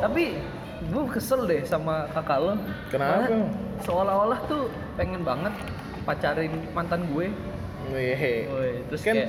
Tapi 0.00 0.24
gue 0.84 1.04
kesel 1.10 1.40
deh 1.44 1.60
sama 1.64 2.08
kakak 2.10 2.38
lo. 2.40 2.52
Kenapa? 2.88 3.28
Karena 3.28 3.44
Seolah-olah 3.80 4.40
tuh 4.46 4.70
pengen 4.94 5.20
banget 5.20 5.52
pacarin 6.02 6.52
mantan 6.72 7.04
gue. 7.10 7.28
Wih. 7.92 8.48
Terus 8.88 9.02
Kan- 9.02 9.16
kayak 9.16 9.28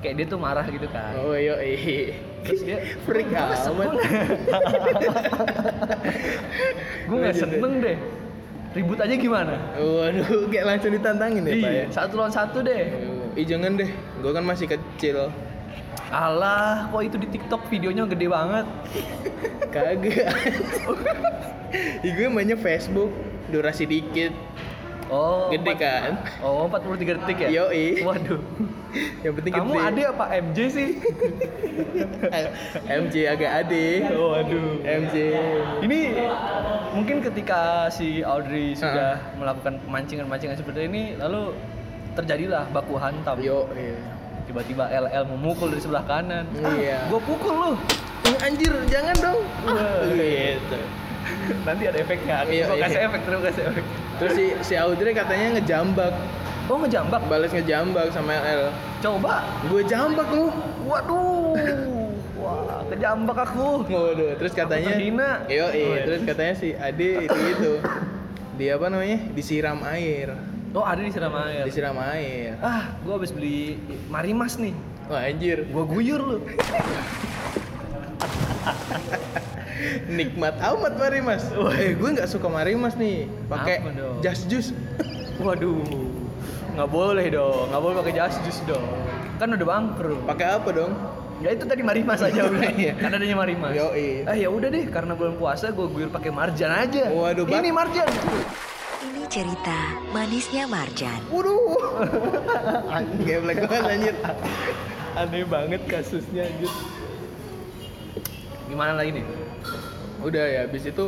kayak 0.00 0.14
dia 0.16 0.26
tuh 0.26 0.40
marah 0.40 0.64
gitu 0.64 0.88
kan. 0.88 1.12
Oh 1.20 1.36
iya, 1.36 1.60
iya. 1.60 2.16
Terus 2.44 2.60
dia 2.64 2.78
Freak 3.04 3.28
amat. 3.30 3.60
gue 7.10 7.16
nggak 7.18 7.36
seneng 7.36 7.72
deh 7.82 7.98
ribut 8.70 8.98
aja 9.02 9.14
gimana 9.18 9.58
Waduh, 9.74 10.46
kayak 10.46 10.66
langsung 10.66 10.94
ditantangin 10.94 11.42
ya, 11.42 11.54
Pak 11.58 11.58
ya. 11.58 11.70
Iya, 11.74 11.84
satu 11.90 12.12
lawan 12.22 12.30
satu 12.30 12.62
deh 12.62 12.86
Ih, 13.38 13.46
jangan 13.46 13.78
deh. 13.78 13.90
Gue 14.18 14.32
kan 14.34 14.42
masih 14.42 14.66
kecil. 14.66 15.30
Alah, 16.10 16.90
kok 16.90 17.02
itu 17.06 17.14
di 17.14 17.30
TikTok 17.30 17.70
videonya 17.70 18.02
gede 18.10 18.26
banget 18.26 18.66
Kagak. 19.74 20.34
Ih, 22.06 22.12
gue 22.18 22.26
mainnya 22.26 22.58
Facebook, 22.58 23.14
durasi 23.54 23.86
dikit. 23.86 24.34
Oh, 25.10 25.50
Gede 25.50 25.74
kan? 25.74 26.22
Oh, 26.38 26.64
43 26.64 27.18
detik 27.18 27.38
ya? 27.40 27.48
Yoi. 27.50 28.00
Waduh. 28.00 28.38
Yang 29.26 29.34
penting 29.38 29.52
Kamu 29.52 29.70
gede. 29.72 29.86
ade 29.86 30.02
apa 30.04 30.24
MJ 30.40 30.58
sih? 30.66 30.88
MJ 33.02 33.14
agak 33.28 33.50
ade. 33.60 33.86
Oh, 34.14 34.34
aduh. 34.34 34.78
MJ. 34.80 35.14
Ini 35.82 35.98
mungkin 36.92 37.22
ketika 37.22 37.60
si 37.88 38.22
Audrey 38.22 38.74
sudah 38.74 39.18
Ah. 39.18 39.34
melakukan 39.34 39.78
pemancingan-pemancingan 39.84 40.56
seperti 40.56 40.86
ini, 40.86 41.02
lalu 41.16 41.54
terjadilah 42.12 42.66
baku 42.70 42.94
hantam. 42.94 43.38
Yo, 43.38 43.66
iya. 43.72 43.98
Tiba-tiba 44.44 44.86
LL 44.86 45.24
memukul 45.28 45.70
dari 45.70 45.78
sebelah 45.78 46.02
kanan. 46.02 46.46
Iya. 46.52 47.06
Gua 47.06 47.20
pukul 47.20 47.54
lu. 47.54 47.72
Anjir, 48.40 48.74
jangan 48.86 49.14
dong. 49.16 49.40
Wah. 49.64 50.06
Gitu. 50.08 50.78
Nanti 51.66 51.82
ada 51.88 51.98
efeknya. 51.98 52.36
Iya, 52.46 52.64
Gua 52.66 52.76
iya. 52.76 52.84
kasih 52.86 53.00
efek, 53.10 53.20
terus 53.26 53.40
kasih 53.50 53.62
efek. 53.70 53.84
Terus 54.20 54.32
si 54.36 54.44
si 54.62 54.74
Audrey 54.76 55.12
katanya 55.12 55.58
ngejambak, 55.58 56.14
Oh, 56.70 56.78
ngejambak. 56.78 57.22
balas 57.26 57.50
ngejambak 57.50 58.14
sama 58.14 58.30
LL. 58.38 58.70
Coba. 59.02 59.42
Gue 59.66 59.82
jambak 59.82 60.28
lu. 60.30 60.46
Waduh. 60.86 61.58
Wah, 62.38 62.80
kejambak 62.94 63.38
aku. 63.42 63.82
Waduh, 63.90 64.38
terus 64.38 64.54
katanya. 64.54 64.94
Yo, 65.50 65.66
iya. 65.74 66.06
terus 66.06 66.22
katanya 66.22 66.54
si 66.54 66.72
Ade 66.78 67.26
itu 67.26 67.40
itu. 67.58 67.72
Dia 68.54 68.78
apa 68.78 68.86
namanya? 68.86 69.18
Disiram 69.34 69.82
air. 69.82 70.36
Oh, 70.70 70.86
ada 70.86 71.02
di 71.02 71.10
siram 71.10 71.34
air. 71.34 71.66
Disiram 71.66 71.98
air. 71.98 72.54
Ah, 72.62 72.94
gua 73.02 73.18
habis 73.18 73.34
beli 73.34 73.74
Marimas 74.06 74.54
nih. 74.54 74.70
Wah, 75.10 75.26
anjir. 75.26 75.66
Gua 75.74 75.82
guyur 75.82 76.22
lu. 76.22 76.38
Nikmat 80.16 80.54
amat 80.60 80.92
Marimas. 81.00 81.42
Eh, 81.78 81.96
gue 81.96 82.08
nggak 82.12 82.28
suka 82.28 82.46
Marimas 82.52 82.94
nih. 83.00 83.26
Pakai 83.48 83.80
just 84.20 84.46
juice. 84.50 84.70
Waduh. 85.40 85.80
Nggak 86.76 86.88
boleh 86.90 87.26
dong, 87.32 87.66
nggak 87.72 87.82
boleh 87.82 87.94
pakai 88.04 88.12
jas 88.14 88.36
jus 88.46 88.58
dong. 88.68 88.84
Kan 89.42 89.56
udah 89.56 89.66
bangkrut. 89.66 90.22
Pakai 90.28 90.46
apa 90.60 90.68
dong? 90.70 90.92
Ya 91.40 91.56
itu 91.56 91.64
tadi 91.64 91.80
Marimas 91.80 92.20
aja 92.20 92.46
udah. 92.46 92.60
Iya. 92.76 92.92
kan 93.00 93.10
adanya 93.16 93.36
Marimas. 93.36 93.72
Yoi. 93.72 94.28
Ah 94.28 94.36
ya 94.36 94.52
udah 94.52 94.68
deh, 94.68 94.84
karena 94.92 95.16
bulan 95.16 95.40
puasa 95.40 95.72
gue 95.72 95.86
guyur 95.88 96.12
pakai 96.12 96.30
marjan 96.30 96.68
aja. 96.68 97.08
Waduh, 97.08 97.48
Bang. 97.48 97.64
Ini 97.64 97.70
marjan. 97.72 98.08
Ini 99.00 99.24
cerita 99.32 99.78
manisnya 100.12 100.68
Marjan. 100.68 101.20
Waduh. 101.32 101.80
Geblek 103.26 103.64
banget 103.64 103.84
anjir. 103.88 104.16
Aneh 105.16 105.44
banget 105.48 105.80
kasusnya 105.88 106.44
anjir. 106.44 106.68
Gimana 108.70 108.92
lagi 108.94 109.10
nih? 109.12 109.24
Udah 110.20 110.44
ya, 110.46 110.60
habis 110.64 110.84
itu 110.84 111.04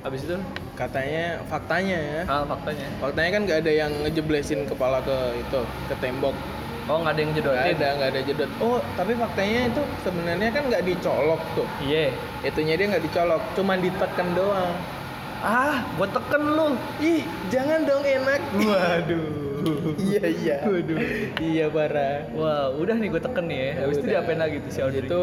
Habis 0.00 0.20
itu 0.20 0.36
katanya 0.76 1.40
faktanya 1.48 1.96
ya. 1.96 2.20
ah, 2.26 2.44
faktanya. 2.44 2.86
Faktanya 2.98 3.30
kan 3.30 3.40
nggak 3.44 3.58
ada 3.64 3.72
yang 3.74 3.92
ngejeblesin 4.04 4.68
kepala 4.68 5.00
ke 5.00 5.16
itu 5.34 5.60
ke 5.88 5.94
tembok. 5.96 6.36
Oh 6.84 7.00
nggak 7.00 7.16
ada 7.16 7.20
yang 7.20 7.32
Nggak 7.32 7.40
jedotin? 7.40 7.74
ada, 7.74 7.88
nggak 7.96 8.10
ada 8.12 8.20
jedot. 8.20 8.50
Oh, 8.60 8.78
tapi 8.92 9.16
faktanya 9.16 9.72
itu 9.72 9.80
sebenarnya 10.04 10.48
kan 10.52 10.62
nggak 10.68 10.84
dicolok 10.84 11.40
tuh. 11.56 11.68
Iya. 11.80 12.12
Itunya 12.44 12.76
dia 12.76 12.86
nggak 12.92 13.00
dicolok, 13.02 13.42
cuman 13.54 13.76
ditekan 13.80 14.28
doang. 14.36 14.72
Ah, 15.40 15.88
gua 15.96 16.08
teken 16.10 16.42
lu. 16.52 16.68
Ih, 17.00 17.24
jangan 17.48 17.80
dong 17.84 18.04
enak. 18.04 18.40
Waduh. 18.54 19.24
iya 19.96 20.24
iya. 20.26 20.56
Waduh. 20.64 20.96
Iya 21.36 21.64
parah. 21.68 22.28
Wah, 22.32 22.76
udah 22.76 22.96
nih 22.96 23.08
gue 23.08 23.22
teken 23.22 23.44
nih 23.48 23.56
ya. 23.56 23.70
Habis 23.80 23.96
itu 23.96 24.06
diapain 24.06 24.36
lagi 24.36 24.56
tuh 24.60 24.68
si 24.68 24.80
Audrey? 24.80 25.08
itu 25.08 25.20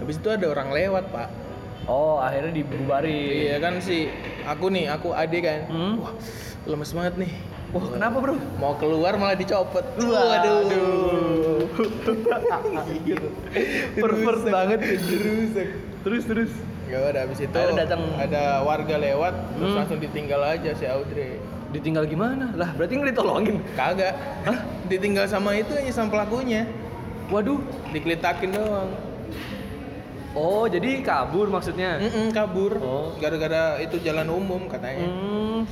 habis 0.00 0.16
itu 0.16 0.28
ada 0.28 0.46
orang 0.46 0.68
lewat, 0.70 1.04
Pak. 1.08 1.28
Oh, 1.84 2.18
akhirnya 2.18 2.52
dibubarin. 2.54 3.12
Iya 3.46 3.56
kan 3.58 3.78
si 3.78 4.08
aku 4.42 4.68
nih, 4.68 4.88
aku 4.88 5.12
ade 5.12 5.38
kan. 5.38 5.58
Hmm? 5.66 5.94
Wah, 5.98 6.12
lemes 6.64 6.90
banget 6.90 7.14
nih. 7.18 7.32
Wah, 7.70 7.86
kenapa, 7.88 8.16
Bro? 8.18 8.34
Mau 8.56 8.74
keluar 8.76 9.14
malah 9.14 9.34
dicopot. 9.34 9.82
Waduh. 9.96 11.62
Pervert 13.94 14.38
Rusak. 14.38 14.50
banget 14.50 14.78
Rusak. 14.82 15.68
Terus 16.00 16.22
terus. 16.24 16.52
Ya 16.86 16.98
udah 17.00 17.22
habis 17.22 17.38
itu 17.38 17.54
Akhirnya 17.54 17.86
datang- 17.86 18.02
ada 18.18 18.66
warga 18.66 18.98
lewat 18.98 19.30
terus 19.54 19.70
Hmm. 19.70 19.78
langsung 19.78 19.98
ditinggal 19.98 20.42
aja 20.42 20.74
si 20.74 20.84
Audrey. 20.84 21.38
Ditinggal 21.70 22.02
gimana? 22.04 22.50
Lah, 22.52 22.74
berarti 22.74 22.98
nggak 22.98 23.14
ditolongin. 23.14 23.62
Kagak. 23.72 24.10
Hah? 24.42 24.58
Ditinggal 24.90 25.30
sama 25.30 25.54
itu 25.54 25.70
aja 25.70 25.90
sama 25.92 26.10
pelakunya. 26.10 26.66
Waduh. 27.30 27.62
Dikelitakin 27.88 28.50
doang. 28.50 28.90
Oh, 30.30 30.64
jadi 30.70 31.02
kabur 31.02 31.50
maksudnya. 31.50 31.98
Mm-mm, 31.98 32.30
kabur. 32.30 32.72
Oh. 32.78 33.10
Gara-gara 33.18 33.82
itu 33.82 33.98
jalan 33.98 34.30
umum 34.30 34.70
katanya. 34.70 35.06
Hmm. 35.10 35.66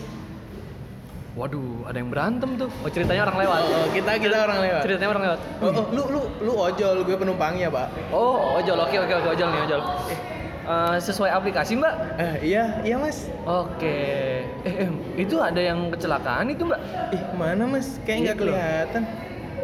Waduh, 1.38 1.86
ada 1.86 1.94
yang 2.02 2.10
berantem 2.10 2.58
tuh. 2.58 2.66
Oh, 2.82 2.90
ceritanya 2.90 3.22
orang 3.30 3.38
lewat. 3.46 3.60
Oh, 3.70 3.86
kita 3.94 4.10
kita 4.18 4.36
orang 4.42 4.58
lewat. 4.58 4.82
Ceritanya 4.82 5.10
orang 5.14 5.24
lewat. 5.30 5.38
Oh, 5.62 5.70
oh, 5.70 5.86
lu 5.94 6.02
lu 6.10 6.20
lu 6.42 6.52
ojol, 6.58 6.96
gue 7.06 7.14
penumpangnya, 7.14 7.70
Pak. 7.70 7.86
Oh, 8.10 8.58
ojol. 8.58 8.74
Oke, 8.82 8.98
oke, 8.98 9.14
oke, 9.22 9.28
ojol 9.38 9.48
nih, 9.54 9.60
ojol. 9.70 9.82
Eh, 10.68 10.96
sesuai 11.00 11.30
aplikasi, 11.32 11.78
Mbak? 11.78 11.94
Eh, 12.18 12.34
iya, 12.52 12.82
iya, 12.84 12.98
Mas. 12.98 13.30
Oke. 13.46 13.96
Eh, 14.66 14.74
eh, 14.84 14.90
itu 15.16 15.38
ada 15.38 15.62
yang 15.62 15.88
kecelakaan 15.88 16.50
itu, 16.50 16.66
Mbak? 16.66 16.80
Ih, 17.14 17.22
mana, 17.38 17.64
Mas? 17.64 18.02
Kayak 18.02 18.34
nggak 18.34 18.36
kelihatan. 18.42 19.02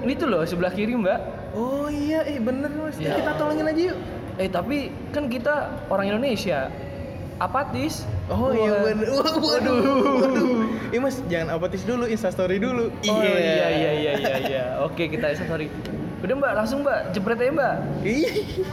Ini 0.06 0.12
tuh 0.14 0.26
loh 0.30 0.46
sebelah 0.46 0.70
kiri, 0.70 0.94
Mbak. 0.94 1.18
Oh 1.58 1.90
iya, 1.90 2.22
eh 2.24 2.38
bener, 2.38 2.70
Mas. 2.72 2.96
Eh, 2.96 3.10
Ya. 3.10 3.18
kita 3.18 3.34
tolongin 3.36 3.66
aja 3.68 3.82
yuk. 3.92 3.98
Eh, 4.34 4.50
tapi 4.50 4.90
kan 5.14 5.30
kita 5.30 5.54
orang 5.86 6.10
Indonesia. 6.10 6.70
Apatis. 7.34 8.06
Oh 8.30 8.54
iya 8.54 8.70
Wah. 8.70 8.82
bener. 8.86 9.06
Wah, 9.10 9.34
waduh. 9.34 9.78
waduh. 10.22 10.94
Ih, 10.94 11.00
Mas, 11.02 11.18
jangan 11.26 11.58
apatis 11.58 11.82
dulu, 11.82 12.06
instastory 12.06 12.62
dulu. 12.62 12.94
Oh 13.04 13.20
iya 13.20 13.34
iya 13.34 13.68
iya 13.90 14.12
iya 14.14 14.34
iya. 14.38 14.64
Oke, 14.82 15.10
kita 15.10 15.34
sorry. 15.36 15.66
Udah 16.24 16.34
Mbak, 16.40 16.52
langsung 16.56 16.80
Mbak, 16.80 17.12
jepret 17.12 17.36
aja 17.36 17.52
Mbak. 17.52 17.74
Iya. 18.00 18.30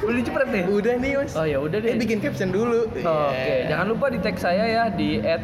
Udah 0.08 0.16
dijepret 0.16 0.48
deh. 0.54 0.64
Udah 0.72 0.94
nih, 1.02 1.12
Mas. 1.20 1.34
Oh 1.36 1.44
ya 1.44 1.58
udah 1.60 1.78
deh. 1.78 1.92
Eh, 1.92 2.00
bikin 2.00 2.22
caption 2.22 2.54
dulu. 2.54 2.88
Oke, 2.88 3.02
Iya. 3.04 3.68
jangan 3.68 3.86
lupa 3.92 4.06
di 4.08 4.20
tag 4.24 4.38
saya 4.38 4.64
ya 4.64 4.84
di 4.88 5.20
at 5.20 5.44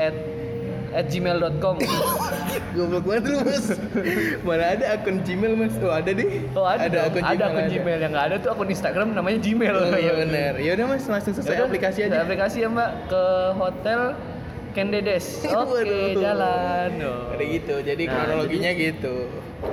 at 0.00 0.16
at 0.92 1.06
gmail.com 1.08 1.76
Goblok 2.72 3.04
banget 3.04 3.24
lu, 3.28 3.36
Mas. 3.44 3.66
Mana 4.40 4.64
ada 4.72 4.84
akun 4.96 5.20
Gmail, 5.20 5.52
Mas? 5.56 5.76
Oh, 5.76 5.92
ada 5.92 6.08
deh. 6.08 6.40
Oh 6.52 6.64
ada, 6.64 6.88
ada 6.88 6.98
akun 7.04 7.20
ada 7.20 7.32
Gmail. 7.32 7.48
akun 7.48 7.64
Gmail 7.68 7.98
yang 8.00 8.12
nggak 8.12 8.26
ada 8.32 8.36
tuh 8.40 8.50
akun 8.52 8.68
Instagram 8.68 9.06
namanya 9.12 9.38
Gmail. 9.40 9.76
Oh 9.76 9.98
iya 9.98 10.12
benar. 10.16 10.52
Ya 10.56 10.70
udah 10.72 10.86
Mas, 10.88 11.04
langsung 11.04 11.32
selesai 11.32 11.52
Yaudah, 11.52 11.68
aplikasi 11.68 11.98
aja. 12.04 12.24
aplikasi 12.24 12.56
ya 12.60 12.68
Mbak 12.68 12.90
ke 13.08 13.22
hotel 13.56 14.00
Kendedes. 14.72 15.26
Oke, 15.52 15.84
Waduh. 15.84 16.16
jalan. 16.16 16.90
Oh. 17.04 17.34
Ada 17.36 17.44
gitu. 17.44 17.74
Jadi 17.84 18.02
Nah, 18.08 18.12
kronologinya 18.16 18.70
gitu. 18.72 19.14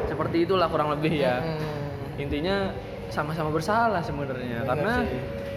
Seperti 0.05 0.37
itulah 0.43 0.67
kurang 0.67 0.91
lebih 0.91 1.13
ya. 1.15 1.39
Hmm. 1.39 2.19
Intinya 2.19 2.75
sama-sama 3.09 3.49
bersalah 3.49 4.03
sebenarnya 4.03 4.61
Benar 4.61 4.69
karena 4.69 4.93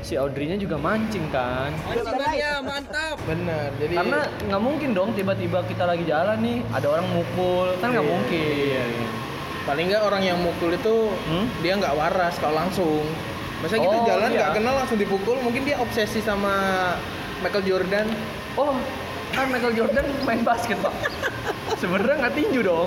si 0.03 0.15
Audrey-nya 0.15 0.55
juga 0.57 0.77
mancing 0.77 1.31
kan. 1.31 1.71
Benar. 3.23 3.69
Jadi 3.79 3.95
Karena 3.95 4.21
nggak 4.45 4.63
mungkin 4.63 4.91
dong 4.93 5.11
tiba-tiba 5.13 5.63
kita 5.65 5.85
lagi 5.85 6.05
jalan 6.05 6.39
nih 6.39 6.59
ada 6.69 6.87
orang 6.91 7.07
mukul 7.09 7.71
kan 7.79 7.91
nggak 7.91 8.03
Iya, 8.03 8.11
mungkin. 8.11 8.91
paling 9.63 9.87
nggak 9.89 10.03
orang 10.03 10.23
yang 10.23 10.39
mukul 10.39 10.71
itu 10.71 10.97
Hmm? 11.23 11.47
dia 11.61 11.79
nggak 11.79 11.95
waras 11.95 12.35
kalau 12.37 12.59
langsung. 12.59 13.07
Masa 13.63 13.79
kita 13.79 13.95
Oh, 13.95 14.03
jalan 14.05 14.29
iya. 14.29 14.39
nggak 14.43 14.53
kenal 14.59 14.75
langsung 14.75 14.99
dipukul, 14.99 15.39
mungkin 15.39 15.63
dia 15.63 15.79
obsesi 15.79 16.19
sama 16.19 16.51
Michael 17.41 17.63
Jordan. 17.63 18.11
Oh 18.53 18.75
kan 19.33 19.47
Michael 19.49 19.75
Jordan 19.75 20.07
main 20.23 20.41
basket 20.43 20.79
pak. 20.79 20.95
Sebenarnya 21.75 22.15
nggak 22.21 22.35
tinju 22.37 22.61
dong. 22.63 22.87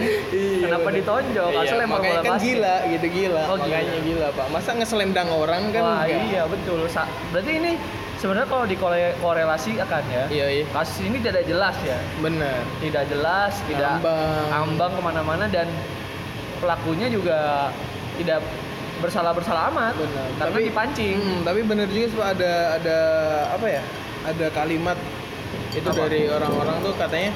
Kenapa 0.62 0.88
bener. 0.88 0.98
ditonjok? 1.02 1.50
Iya, 1.52 1.62
Asal 1.62 1.78
bola 1.84 2.00
kan 2.00 2.24
basket. 2.24 2.44
gila 2.46 2.76
gitu 2.88 3.08
gila. 3.10 3.44
Oh, 3.46 3.58
makanya 3.58 4.00
gila, 4.00 4.28
Pak. 4.32 4.48
Masa 4.50 4.70
ngeselendang 4.72 5.30
orang 5.30 5.64
kan 5.70 5.82
Wah 5.82 6.02
enggak? 6.02 6.22
iya 6.26 6.44
betul. 6.48 6.80
Sa- 6.88 7.10
Berarti 7.30 7.52
ini 7.54 7.72
sebenarnya 8.16 8.48
kalau 8.48 8.64
dikorelasikan 8.64 10.04
ya, 10.08 10.24
Iya, 10.30 10.46
iya. 10.54 10.66
kasus 10.72 11.04
ini 11.04 11.20
tidak 11.20 11.44
jelas 11.44 11.76
ya, 11.84 12.00
Bener. 12.18 12.64
tidak 12.80 13.04
jelas, 13.06 13.52
tidak 13.68 14.00
Ambang. 14.00 14.48
ambang 14.50 14.92
ke 14.96 15.02
mana-mana 15.04 15.46
dan 15.46 15.68
pelakunya 16.58 17.12
juga 17.12 17.70
tidak 18.16 18.40
bersalah 18.96 19.36
bersalah 19.36 19.68
amat 19.70 19.92
Benar. 19.94 20.28
karena 20.40 20.58
dipancing. 20.64 21.18
Hmm, 21.20 21.44
tapi 21.44 21.60
bener 21.62 21.92
juga 21.92 22.32
ada 22.32 22.54
ada 22.80 22.98
apa 23.52 23.68
ya? 23.68 23.84
Ada 24.26 24.48
kalimat 24.50 24.96
itu 25.76 25.90
Apa? 25.92 26.08
dari 26.08 26.32
orang-orang 26.32 26.80
tuh 26.80 26.94
katanya 26.96 27.32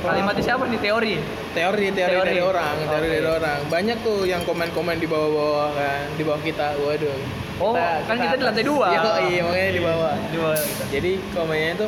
Kalimatnya 0.00 0.42
siapa 0.42 0.64
nih 0.66 0.80
teori? 0.80 1.14
teori 1.52 1.86
teori, 1.92 2.12
Teori. 2.16 2.28
dari 2.32 2.40
orang, 2.40 2.74
teori 2.88 3.08
dari 3.12 3.28
orang. 3.28 3.58
Banyak 3.68 3.96
tuh 4.00 4.24
yang 4.24 4.42
komen-komen 4.48 4.96
di 4.96 5.06
bawah-bawah 5.06 5.70
kan, 5.76 6.04
di 6.16 6.22
bawah 6.24 6.40
kita. 6.40 6.74
Waduh. 6.80 7.18
Oh, 7.60 7.76
kan 7.78 8.16
kita 8.18 8.34
di 8.40 8.44
lantai 8.48 8.64
dua. 8.64 8.88
Iya, 8.90 9.12
iya 9.28 9.40
makanya 9.44 9.72
di 9.76 9.82
bawah. 9.84 10.12
Di 10.32 10.36
bawah 10.40 10.58
kita. 10.58 10.84
Jadi 10.90 11.12
komennya 11.30 11.70
itu 11.76 11.86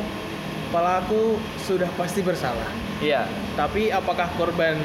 pelaku 0.69 1.23
sudah 1.59 1.89
pasti 1.97 2.19
bersalah. 2.21 2.69
Iya. 3.03 3.25
Tapi 3.57 3.89
apakah 3.91 4.29
korban 4.37 4.79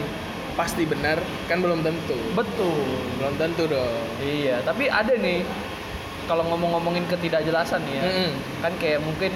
pasti 0.58 0.82
benar? 0.88 1.20
Kan 1.46 1.62
belum 1.62 1.84
tentu. 1.84 2.16
Betul. 2.34 2.82
Belum 3.20 3.34
tentu 3.38 3.68
dong. 3.70 4.02
Iya, 4.24 4.64
tapi 4.66 4.90
ada 4.90 5.12
nih 5.14 5.44
kalau 6.26 6.42
ngomong-ngomongin 6.50 7.06
ketidakjelasan 7.06 7.84
nih 7.86 7.94
ya. 7.94 8.02
Mm-mm. 8.02 8.30
Kan 8.64 8.72
kayak 8.80 8.98
mungkin 9.04 9.30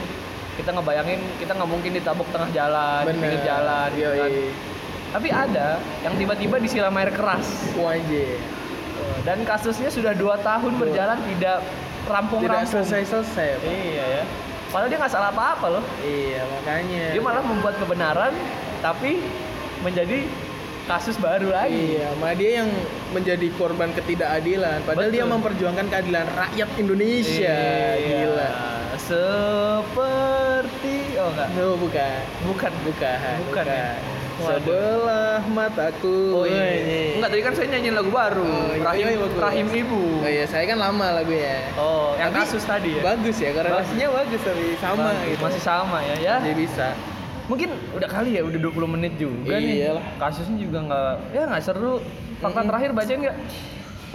kita 0.54 0.70
ngebayangin 0.70 1.20
kita 1.42 1.52
nggak 1.54 1.70
mungkin 1.70 1.90
ditabuk 1.94 2.28
tengah 2.30 2.50
jalan, 2.54 3.02
di 3.10 3.18
pinggir 3.18 3.42
jalan 3.42 3.88
gitu 3.94 4.14
kan. 4.14 4.30
Tapi 5.14 5.28
ada 5.30 5.68
yang 6.02 6.14
tiba-tiba 6.18 6.56
disiram 6.58 6.94
air 6.98 7.10
keras. 7.14 7.70
Wajib. 7.78 8.38
Dan 9.22 9.46
kasusnya 9.46 9.88
sudah 9.88 10.12
dua 10.14 10.36
tahun 10.42 10.74
berjalan 10.78 11.18
tidak 11.34 11.62
Tidak 11.64 12.10
rampung-rampung. 12.10 12.68
selesai-selesai. 12.68 13.62
Pak. 13.62 13.64
Iya 13.64 14.04
ya. 14.20 14.22
Padahal 14.74 14.90
dia 14.90 14.98
nggak 14.98 15.12
salah 15.14 15.30
apa-apa 15.30 15.66
loh. 15.78 15.84
Iya, 16.02 16.42
makanya. 16.50 17.04
Dia 17.14 17.22
malah 17.22 17.42
membuat 17.46 17.78
kebenaran 17.78 18.32
tapi 18.82 19.22
menjadi 19.86 20.26
kasus 20.84 21.16
baru 21.16 21.48
lagi. 21.54 21.96
Iya, 21.96 22.12
malah 22.20 22.36
dia 22.36 22.50
yang 22.60 22.68
menjadi 23.14 23.48
korban 23.56 23.94
ketidakadilan. 23.94 24.82
Padahal 24.84 25.14
dia 25.14 25.24
Betul. 25.24 25.32
memperjuangkan 25.38 25.86
keadilan 25.88 26.26
rakyat 26.34 26.68
Indonesia. 26.76 27.56
Iya. 27.96 28.18
Gila. 28.28 28.50
Seperti 29.00 30.86
oh 31.18 31.28
enggak. 31.34 31.48
No, 31.58 31.74
bukan. 31.78 32.20
Bukan. 32.46 32.72
Bukan. 32.86 33.18
Bukan 33.50 33.64
ya? 33.66 33.98
Waduh. 34.34 34.58
Sebelah 34.58 35.38
mataku. 35.46 36.42
Oh 36.42 36.44
iya. 36.46 36.82
Ini. 36.82 37.22
Enggak 37.22 37.30
tadi 37.30 37.42
kan 37.46 37.52
saya 37.54 37.66
nyanyiin 37.74 37.94
lagu 37.94 38.10
baru. 38.10 38.42
Oh, 38.42 38.74
iya, 38.74 38.82
Rahim 38.82 39.06
iya, 39.06 39.18
bagus. 39.22 39.38
Rahim 39.38 39.66
Ibu. 39.70 40.02
Oh 40.26 40.30
iya, 40.30 40.44
saya 40.50 40.64
kan 40.66 40.78
lama 40.82 41.06
lagunya. 41.22 41.70
Oh, 41.78 42.18
yang 42.18 42.34
Tapi 42.34 42.42
kasus 42.42 42.62
tadi 42.66 42.98
ya. 42.98 43.02
Bagus 43.02 43.36
ya, 43.38 43.50
korelasinya 43.54 44.08
bagus 44.10 44.40
tapi 44.42 44.66
sama 44.82 45.10
Bagus, 45.14 45.22
gitu. 45.30 45.42
Masih 45.46 45.62
sama 45.62 45.98
ya 46.02 46.14
ya. 46.18 46.34
Jadi 46.42 46.54
bisa. 46.58 46.86
Mungkin 47.44 47.76
udah 47.92 48.08
kali 48.08 48.40
ya 48.40 48.42
udah 48.42 48.56
20 48.56 48.94
menit 48.98 49.12
juga 49.20 49.60
nih. 49.60 49.84
Iyalah. 49.84 50.04
Kasusnya 50.18 50.56
juga 50.58 50.78
nggak 50.82 51.14
ya 51.30 51.42
nggak 51.46 51.62
seru. 51.62 52.00
Fakta 52.42 52.58
Mm-mm. 52.60 52.68
terakhir 52.72 52.90
bacain 52.96 53.18
nggak? 53.22 53.36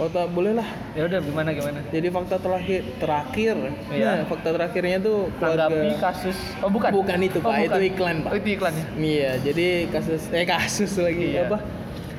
Fakta 0.00 0.24
boleh 0.26 0.56
lah. 0.56 0.64
Ya 0.96 1.04
udah 1.04 1.20
gimana 1.20 1.52
gimana. 1.52 1.84
Jadi 1.92 2.08
fakta 2.08 2.40
terakhir 2.40 2.80
terakhir. 2.96 3.52
Iya. 3.92 4.00
Nah, 4.00 4.24
fakta 4.24 4.48
terakhirnya 4.50 4.96
tuh 4.98 5.28
Tanggapi 5.36 5.92
kasus 6.00 6.36
Oh 6.58 6.72
bukan. 6.72 6.88
Bukan 6.90 7.20
itu, 7.20 7.36
Oh, 7.38 7.44
Pak. 7.44 7.60
Itu 7.60 7.68
bukan. 7.70 7.84
iklan, 7.84 8.16
Pak. 8.24 8.30
Oh, 8.32 8.36
itu 8.36 8.48
iklan 8.50 8.72
ya. 8.72 8.86
Iya, 8.96 9.30
jadi 9.44 9.66
kasus 9.92 10.22
eh 10.32 10.48
kasus 10.48 10.96
lagi 10.96 11.36
Iya. 11.36 11.46
apa? 11.46 11.58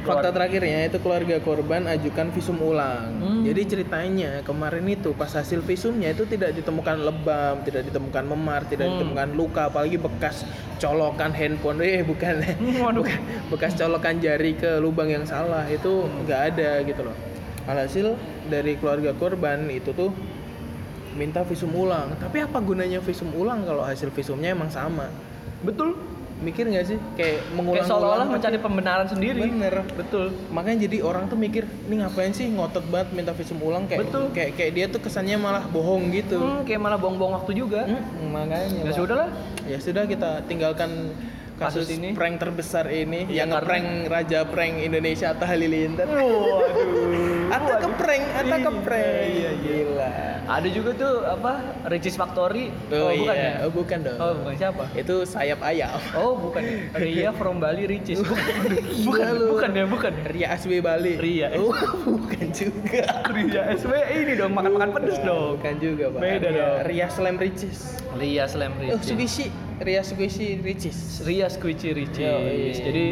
Fakta 0.02 0.30
terakhirnya 0.30 0.82
itu 0.84 0.98
keluarga 0.98 1.38
korban 1.39 1.86
ajukan 1.86 2.30
visum 2.30 2.58
ulang. 2.58 3.17
Hmm. 3.17 3.41
Jadi 3.46 3.62
ceritanya 3.67 4.41
kemarin 4.41 4.86
itu 4.88 5.13
pas 5.13 5.30
hasil 5.30 5.62
visumnya 5.62 6.10
itu 6.10 6.26
tidak 6.26 6.54
ditemukan 6.54 6.98
lebam, 7.00 7.62
tidak 7.62 7.86
ditemukan 7.86 8.26
memar, 8.26 8.65
tidak 8.65 8.89
Hmm. 8.89 8.94
ditemukan 8.98 9.30
luka, 9.32 9.70
apalagi 9.70 9.98
bekas 9.98 10.41
colokan 10.78 11.30
handphone. 11.32 11.82
Eh 11.88 12.02
bukan, 12.02 12.34
Waduh. 12.78 13.02
bukan 13.02 13.20
bekas 13.50 13.74
colokan 13.74 14.17
jari 14.17 14.54
ke 14.54 14.78
lubang 14.78 15.06
yang 15.06 15.26
salah 15.26 15.65
itu 15.65 16.06
nggak 16.26 16.41
ada 16.54 16.82
gitu 16.82 17.02
loh. 17.06 17.13
Alhasil 17.63 18.17
dari 18.47 18.76
keluarga 18.76 19.13
korban 19.13 19.67
itu 19.67 19.91
tuh 19.91 20.10
minta 21.12 21.41
visum 21.41 21.69
ulang. 21.71 22.15
Tapi 22.15 22.41
apa 22.41 22.58
gunanya 22.58 23.00
visum 23.00 23.30
ulang 23.32 23.62
kalau 23.62 23.82
hasil 23.82 24.10
visumnya 24.10 24.50
emang 24.50 24.67
sama? 24.67 25.12
Betul. 25.62 25.93
Mikir 26.41 26.65
nggak 26.65 26.86
sih 26.88 26.97
kayak 27.13 27.54
mengulang 27.54 27.86
Kayak 27.86 27.93
seolah-olah 27.93 28.26
mencari 28.28 28.58
pembenaran 28.58 29.06
sendiri. 29.06 29.45
Bener. 29.45 29.86
Betul. 29.93 30.34
makanya 30.50 30.89
jadi 30.89 30.97
orang 31.02 31.30
tuh 31.30 31.38
mikir 31.38 31.69
ini 31.86 32.02
ngapain 32.02 32.34
sih 32.34 32.50
ngotot 32.50 32.82
banget 32.88 33.13
minta 33.13 33.30
visum 33.32 33.62
ulang 33.62 33.86
kayak 33.86 34.10
Betul. 34.10 34.34
kayak 34.34 34.58
kayak 34.58 34.71
dia 34.74 34.86
tuh 34.89 34.97
kesannya 35.00 35.38
malah 35.38 35.62
bohong 35.63 36.10
gitu 36.10 36.41
Hmm, 36.41 36.65
kayak 36.65 36.82
malah 36.82 36.97
buang-buang 36.97 37.38
waktu 37.38 37.54
juga. 37.56 37.86
Hmm, 37.86 38.34
makanya 38.34 38.74
Ya 38.82 38.91
sudah 38.91 39.15
lah. 39.19 39.30
ya 39.63 39.78
sudah 39.78 40.04
kita 40.04 40.41
tinggalkan 40.43 41.13
kasus, 41.62 41.86
Kasus 41.86 41.93
ini. 41.93 42.17
prank 42.17 42.41
terbesar 42.41 42.89
ini 42.89 43.30
Iya, 43.30 43.45
yang 43.45 43.54
karena- 43.54 43.78
ngeprank 43.78 43.88
raja 44.10 44.39
prank 44.43 44.82
Indonesia 44.82 45.30
Atta 45.30 45.45
Halilintar 45.45 46.10
Waduh. 46.10 47.38
Atta 47.51 47.75
keprank 47.77 48.23
Atta 48.31 48.47
Iya, 48.51 48.57
keprank 48.63 49.05
iya, 49.05 49.27
iya. 49.27 49.51
gila 49.53 50.11
Ada 50.43 50.67
juga 50.67 50.91
tuh 50.93 51.13
apa? 51.23 51.53
Ricis 51.85 52.15
Factory. 52.15 52.71
oh, 52.89 53.11
bukan 53.11 53.33
iya 53.33 53.33
ya? 53.35 53.51
oh 53.61 53.71
bukan 53.71 53.97
dong 54.01 54.17
Oh, 54.17 54.31
bukan 54.37 54.55
siapa? 54.55 54.83
itu 54.93 55.15
sayap 55.23 55.59
ayam 55.61 55.91
Oh, 56.13 56.33
bukan. 56.33 56.63
Ria 56.93 57.29
from 57.31 57.57
Bali 57.57 57.85
Ricis. 57.85 58.19
Bukan. 58.25 58.45
Bukan, 59.05 59.31
lu. 59.33 59.45
bukan 59.51 59.69
ya, 59.71 59.85
bukan. 59.85 60.13
Ria 60.25 60.47
SB 60.55 60.79
Bali 60.79 61.13
Ria. 61.15 61.47
oh 61.55 61.71
bukan 62.17 62.47
juga 62.49 63.03
Ria 63.27 63.61
SW 63.73 63.91
ini 64.13 64.33
dong 64.33 64.51
makan-makan 64.51 64.89
pedes 64.93 65.19
dong. 65.19 65.59
bukan 65.59 65.75
juga 65.77 66.05
pak 66.09 66.19
Beda 66.19 66.47
Ria, 66.47 66.57
dong. 66.57 66.75
Ria 66.85 67.07
Slam 67.07 67.35
Ricis 67.35 67.79
Ria 68.13 68.45
Slam 68.45 68.71
Oh, 68.73 68.81
Ricis. 68.81 69.03
Sugisi, 69.05 69.45
Ria 69.79 70.01
Sugisi 70.01 70.47
Ricis. 70.57 70.97
Ria 71.21 71.47
Squishy 71.47 71.89
Ricis. 71.91 72.19
Yo, 72.19 72.37
iya. 72.39 72.73
Jadi 72.73 73.05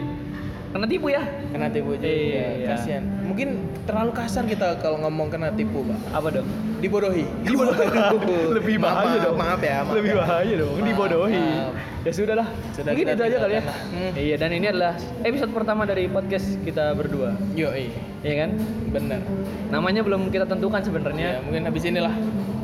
kena 0.70 0.86
tipu 0.86 1.08
ya? 1.10 1.22
Kena 1.50 1.68
tipu 1.68 1.92
juga, 1.94 2.06
Iya. 2.06 2.46
kasihan. 2.70 3.04
Mungkin 3.24 3.50
terlalu 3.84 4.12
kasar 4.12 4.44
kita 4.46 4.78
kalau 4.78 5.02
ngomong 5.02 5.28
kena 5.28 5.50
tipu, 5.52 5.82
Pak. 5.82 6.00
Apa 6.14 6.28
dong? 6.32 6.48
Dibodohi. 6.84 7.26
Lebih 7.44 8.76
Maaf, 8.78 8.94
bahaya 8.96 9.10
maaf, 9.12 9.26
dong. 9.26 9.38
Maaf 9.38 9.60
ya, 9.60 9.78
maaf. 9.82 9.94
Lebih 9.94 10.12
ya. 10.12 10.18
bahaya 10.18 10.54
dong, 10.56 10.72
Maaf, 10.72 10.88
dibodohi. 10.88 11.36
maaf. 11.36 11.74
Ya 12.00 12.12
sudah 12.16 12.36
lah. 12.38 12.48
Sudah, 12.72 12.92
Mungkin 12.96 13.06
itu 13.10 13.24
aja 13.26 13.38
kali 13.38 13.54
ya. 13.54 13.64
Hmm. 13.68 14.12
Iya, 14.16 14.36
dan 14.38 14.50
ini 14.52 14.66
adalah 14.66 14.94
episode 15.22 15.52
pertama 15.52 15.84
dari 15.84 16.08
podcast 16.08 16.48
kita 16.62 16.96
berdua. 16.96 17.36
Yo, 17.52 17.76
iya. 17.76 17.92
Iya 18.20 18.36
kan? 18.38 18.50
Bener. 18.90 19.20
Namanya 19.68 20.02
belum 20.02 20.30
kita 20.30 20.46
tentukan 20.46 20.80
Ya, 20.80 20.86
sebenarnya. 20.86 21.30
mungkin 21.44 21.62
habis 21.66 21.84
inilah. 21.84 22.14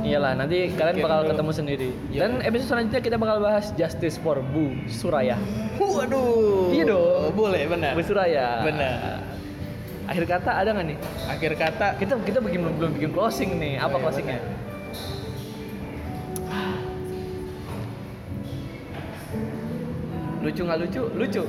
Iyalah, 0.06 0.38
nanti 0.38 0.70
kalian 0.78 1.02
bakal 1.02 1.20
ketemu 1.34 1.52
sendiri. 1.52 1.90
Iya. 2.14 2.20
Dan 2.30 2.32
episode 2.46 2.70
selanjutnya 2.78 3.02
kita 3.02 3.18
bakal 3.18 3.42
bahas 3.42 3.74
Justice 3.74 4.22
for 4.22 4.38
Bu 4.38 4.78
Suraya. 4.86 5.34
Waduh. 5.82 6.70
Iya 6.70 6.94
dong. 6.94 7.34
Boleh, 7.34 7.66
benar. 7.66 7.98
Bu 7.98 8.06
Suraya. 8.06 8.62
Benar. 8.62 9.26
Akhir 10.06 10.30
kata 10.30 10.62
ada 10.62 10.70
nggak 10.70 10.86
nih? 10.86 10.98
Akhir 11.26 11.52
kata 11.58 11.98
Kita 11.98 12.14
kita 12.22 12.38
bikin 12.38 12.62
belum 12.62 12.76
belum 12.78 12.92
bikin 13.02 13.12
closing 13.18 13.58
nih. 13.58 13.82
Apa 13.82 13.98
Oh, 13.98 13.98
iya, 13.98 14.04
closingnya? 14.06 14.40
Lucu 20.46 20.62
nggak 20.62 20.80
lucu? 20.86 21.04
Lucu. 21.18 21.44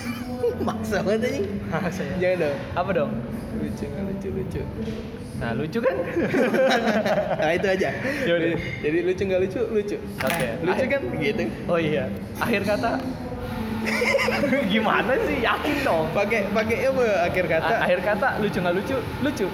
maksa 0.68 1.00
banget 1.00 1.40
aja. 1.40 1.40
Jangan 2.20 2.36
dong. 2.44 2.56
Apa 2.76 2.90
dong? 2.92 3.10
Lucu 3.56 3.84
nggak 3.86 4.04
lucu 4.08 4.28
lucu. 4.32 4.60
Nah 5.36 5.50
lucu 5.52 5.78
kan? 5.80 5.96
nah 7.40 7.50
itu 7.52 7.66
aja. 7.68 7.88
Yaudah. 8.24 8.56
Jadi 8.80 8.98
lucu 9.04 9.22
nggak 9.24 9.40
lucu 9.44 9.60
lucu. 9.68 9.96
Oke. 10.18 10.46
Lucu 10.64 10.84
kan? 10.86 11.02
Gitu. 11.16 11.42
Oh 11.66 11.78
iya. 11.78 12.04
Akhir 12.38 12.62
kata. 12.64 12.90
Gimana 14.72 15.12
sih? 15.24 15.38
Yakin 15.40 15.76
dong. 15.82 16.06
Pakai 16.10 16.48
pakai 16.50 16.76
apa 16.88 17.04
akhir 17.28 17.44
kata? 17.46 17.68
A- 17.70 17.80
akhir 17.84 18.00
kata 18.02 18.28
lucu 18.40 18.58
nggak 18.58 18.74
lucu? 18.74 18.96
Lucu. 19.22 19.46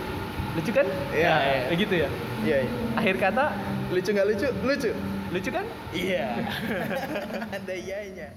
Lucu 0.53 0.71
kan? 0.71 0.87
Iya, 1.11 1.29
Nah, 1.33 1.41
iya. 1.43 1.65
Begitu 1.73 1.95
ya. 1.97 2.09
Iya. 2.45 2.57
iya. 2.65 2.71
Akhir 2.97 3.17
kata 3.17 3.45
Lucu 3.93 4.09
nggak 4.09 4.25
lucu? 4.25 4.49
Lucu. 4.65 4.91
lucu 5.33 5.49
kan? 5.49 5.65
Iya. 5.93 6.25
Ada 7.57 7.75
iyanya. 7.77 8.29